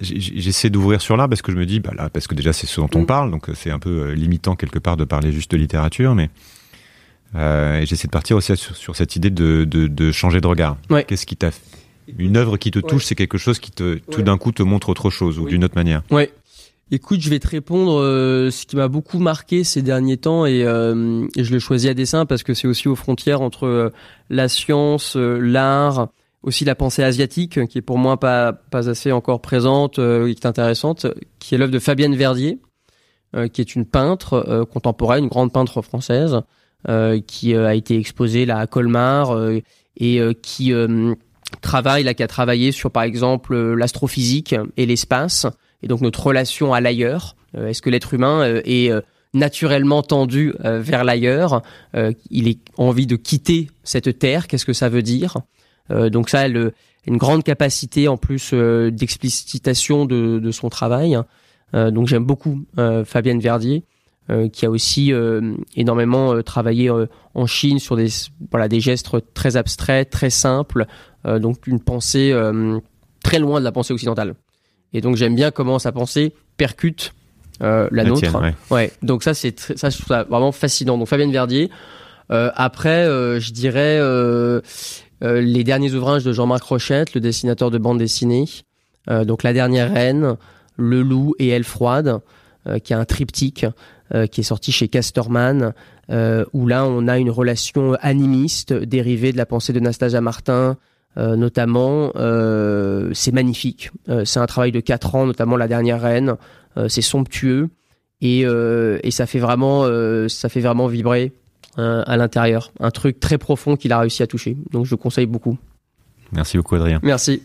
j'essaie 0.00 0.70
d'ouvrir 0.70 1.00
sur 1.00 1.16
l'art 1.16 1.28
parce 1.28 1.42
que 1.42 1.52
je 1.52 1.56
me 1.56 1.66
dis 1.66 1.80
bah 1.80 1.92
là 1.96 2.10
parce 2.10 2.26
que 2.26 2.34
déjà 2.34 2.52
c'est 2.52 2.66
ce 2.66 2.80
dont 2.80 2.90
on 2.94 3.02
mm. 3.02 3.06
parle, 3.06 3.30
donc 3.30 3.46
c'est 3.54 3.70
un 3.70 3.78
peu 3.78 4.12
limitant 4.12 4.56
quelque 4.56 4.78
part 4.78 4.96
de 4.96 5.04
parler 5.04 5.32
juste 5.32 5.50
de 5.50 5.56
littérature, 5.56 6.14
mais 6.14 6.30
euh, 7.34 7.84
j'essaie 7.84 8.08
de 8.08 8.12
partir 8.12 8.36
aussi 8.36 8.56
sur, 8.56 8.76
sur 8.76 8.96
cette 8.96 9.16
idée 9.16 9.30
de, 9.30 9.64
de, 9.64 9.86
de 9.86 10.12
changer 10.12 10.40
de 10.40 10.46
regard. 10.46 10.76
Qu'est-ce 11.06 11.26
qui 11.26 11.36
t'a 11.36 11.50
une 12.18 12.36
œuvre 12.36 12.56
qui 12.56 12.70
te 12.70 12.78
touche, 12.78 13.04
c'est 13.04 13.14
quelque 13.14 13.38
chose 13.38 13.58
qui 13.58 13.70
te 13.70 13.98
tout 14.10 14.22
d'un 14.22 14.38
coup 14.38 14.52
te 14.52 14.62
montre 14.62 14.88
autre 14.88 15.10
chose 15.10 15.38
ou 15.38 15.46
d'une 15.46 15.64
autre 15.64 15.76
manière. 15.76 16.02
Ouais. 16.10 16.32
Écoute, 16.92 17.20
je 17.20 17.30
vais 17.30 17.38
te 17.38 17.46
répondre 17.46 18.00
euh, 18.00 18.50
ce 18.50 18.66
qui 18.66 18.74
m'a 18.74 18.88
beaucoup 18.88 19.20
marqué 19.20 19.62
ces 19.62 19.80
derniers 19.80 20.16
temps 20.16 20.44
et, 20.44 20.64
euh, 20.64 21.24
et 21.36 21.44
je 21.44 21.52
le 21.52 21.60
choisis 21.60 21.88
à 21.88 21.94
dessein 21.94 22.26
parce 22.26 22.42
que 22.42 22.52
c'est 22.52 22.66
aussi 22.66 22.88
aux 22.88 22.96
frontières 22.96 23.42
entre 23.42 23.66
euh, 23.66 23.90
la 24.28 24.48
science, 24.48 25.14
l'art, 25.14 26.08
aussi 26.42 26.64
la 26.64 26.74
pensée 26.74 27.02
asiatique 27.02 27.66
qui 27.66 27.78
est 27.78 27.82
pour 27.82 27.98
moi 27.98 28.18
pas 28.18 28.52
pas 28.52 28.88
assez 28.88 29.12
encore 29.12 29.40
présente 29.40 29.98
et 29.98 30.34
qui 30.34 30.40
est 30.40 30.46
intéressante, 30.46 31.06
qui 31.38 31.54
est 31.54 31.58
l'œuvre 31.58 31.72
de 31.72 31.78
Fabienne 31.78 32.16
Verdier, 32.16 32.58
qui 33.52 33.60
est 33.60 33.74
une 33.74 33.84
peintre 33.84 34.66
contemporaine, 34.72 35.24
une 35.24 35.30
grande 35.30 35.52
peintre 35.52 35.82
française, 35.82 36.40
qui 37.26 37.54
a 37.54 37.74
été 37.74 37.98
exposée 37.98 38.46
là 38.46 38.58
à 38.58 38.66
Colmar 38.66 39.36
et 39.98 40.20
qui 40.42 40.72
travaille 41.60 42.04
là 42.04 42.14
qui 42.14 42.22
a 42.22 42.28
travaillé 42.28 42.72
sur 42.72 42.90
par 42.90 43.02
exemple 43.02 43.56
l'astrophysique 43.74 44.54
et 44.76 44.86
l'espace 44.86 45.46
et 45.82 45.88
donc 45.88 46.00
notre 46.00 46.24
relation 46.24 46.72
à 46.74 46.80
l'ailleurs. 46.80 47.36
Euh, 47.56 47.68
est-ce 47.68 47.82
que 47.82 47.90
l'être 47.90 48.14
humain 48.14 48.42
euh, 48.42 48.62
est 48.64 48.90
euh, 48.90 49.00
naturellement 49.32 50.02
tendu 50.02 50.52
vers 50.60 51.04
l'ailleurs 51.04 51.62
Il 52.30 52.48
est 52.48 52.58
envie 52.76 53.06
de 53.06 53.14
quitter 53.14 53.70
cette 53.84 54.18
terre. 54.18 54.48
Qu'est-ce 54.48 54.64
que 54.64 54.72
ça 54.72 54.88
veut 54.88 55.02
dire? 55.02 55.38
Donc 55.90 56.30
ça, 56.30 56.46
elle, 56.46 56.72
une 57.06 57.16
grande 57.16 57.42
capacité 57.42 58.08
en 58.08 58.16
plus 58.16 58.52
d'explicitation 58.52 60.06
de, 60.06 60.38
de, 60.38 60.50
son 60.50 60.68
travail. 60.68 61.18
donc 61.72 62.06
j'aime 62.06 62.24
beaucoup 62.24 62.64
Fabienne 63.04 63.40
Verdier. 63.40 63.82
qui 64.52 64.66
a 64.66 64.70
aussi 64.70 65.12
énormément 65.74 66.42
travaillé 66.42 66.90
en 67.34 67.46
Chine 67.46 67.78
sur 67.78 67.96
des 67.96 68.08
voilà 68.50 68.68
des 68.68 68.80
gestes 68.80 69.08
très 69.34 69.56
abstraits, 69.56 70.10
très 70.10 70.30
simples, 70.30 70.86
donc 71.24 71.66
une 71.66 71.80
pensée 71.80 72.32
très 73.22 73.38
loin 73.38 73.60
de 73.60 73.64
la 73.64 73.72
pensée 73.72 73.92
occidentale. 73.92 74.34
Et 74.92 75.00
donc 75.00 75.16
j'aime 75.16 75.34
bien 75.34 75.50
comment 75.50 75.78
sa 75.78 75.92
pensée 75.92 76.34
percute 76.56 77.14
euh, 77.62 77.88
la, 77.92 78.04
nôtre. 78.04 78.24
ouais. 78.70 78.90
Donc 79.02 79.22
ça 79.22 79.34
c'est 79.34 79.58
ça 79.60 79.90
je 79.90 79.96
trouve 79.96 80.08
ça 80.08 80.24
vraiment 80.24 80.52
fascinant. 80.52 80.98
Donc 80.98 81.08
Fabienne 81.08 81.32
Verdier. 81.32 81.70
Euh, 82.30 82.50
après, 82.54 83.06
euh, 83.06 83.40
je 83.40 83.52
dirais 83.52 83.98
euh, 85.22 85.36
euh, 85.36 85.40
les 85.40 85.64
derniers 85.64 85.94
ouvrages 85.94 86.24
de 86.24 86.32
Jean-Marc 86.32 86.64
Rochette, 86.64 87.14
le 87.14 87.20
dessinateur 87.20 87.70
de 87.70 87.78
bande 87.78 87.98
dessinée. 87.98 88.46
donc 89.08 89.42
La 89.42 89.52
dernière 89.52 89.92
reine, 89.92 90.36
Le 90.76 91.02
loup 91.02 91.34
et 91.38 91.48
Elle 91.48 91.64
froide, 91.64 92.20
qui 92.84 92.92
est 92.92 92.96
un 92.96 93.04
triptyque 93.04 93.66
qui 94.30 94.40
est 94.40 94.44
sorti 94.44 94.72
chez 94.72 94.88
Casterman, 94.88 95.72
où 96.52 96.66
là 96.66 96.84
on 96.84 97.08
a 97.08 97.18
une 97.18 97.30
relation 97.30 97.94
animiste 98.00 98.72
dérivée 98.72 99.32
de 99.32 99.36
la 99.36 99.46
pensée 99.46 99.72
de 99.72 99.80
Nastasia 99.80 100.20
Martin, 100.20 100.76
euh, 101.18 101.34
notamment, 101.36 102.12
euh, 102.16 103.10
c'est 103.14 103.32
magnifique. 103.32 103.90
Euh, 104.08 104.24
c'est 104.24 104.38
un 104.38 104.46
travail 104.46 104.70
de 104.72 104.80
quatre 104.80 105.14
ans, 105.14 105.26
notamment 105.26 105.56
la 105.56 105.68
dernière 105.68 106.00
reine. 106.00 106.36
c'est 106.88 107.02
somptueux 107.02 107.68
et, 108.20 108.42
et 108.42 109.10
ça 109.10 109.26
fait 109.26 109.40
vraiment, 109.40 109.84
ça 110.28 110.48
fait 110.48 110.60
vraiment 110.60 110.86
vibrer 110.86 111.32
à 111.76 112.16
l'intérieur. 112.16 112.72
Un 112.80 112.90
truc 112.90 113.20
très 113.20 113.38
profond 113.38 113.76
qu'il 113.76 113.92
a 113.92 113.98
réussi 113.98 114.22
à 114.22 114.26
toucher. 114.26 114.56
Donc 114.70 114.86
je 114.86 114.94
conseille 114.94 115.26
beaucoup. 115.26 115.56
Merci 116.32 116.56
beaucoup 116.56 116.74
Adrien. 116.74 117.00
Merci. 117.02 117.42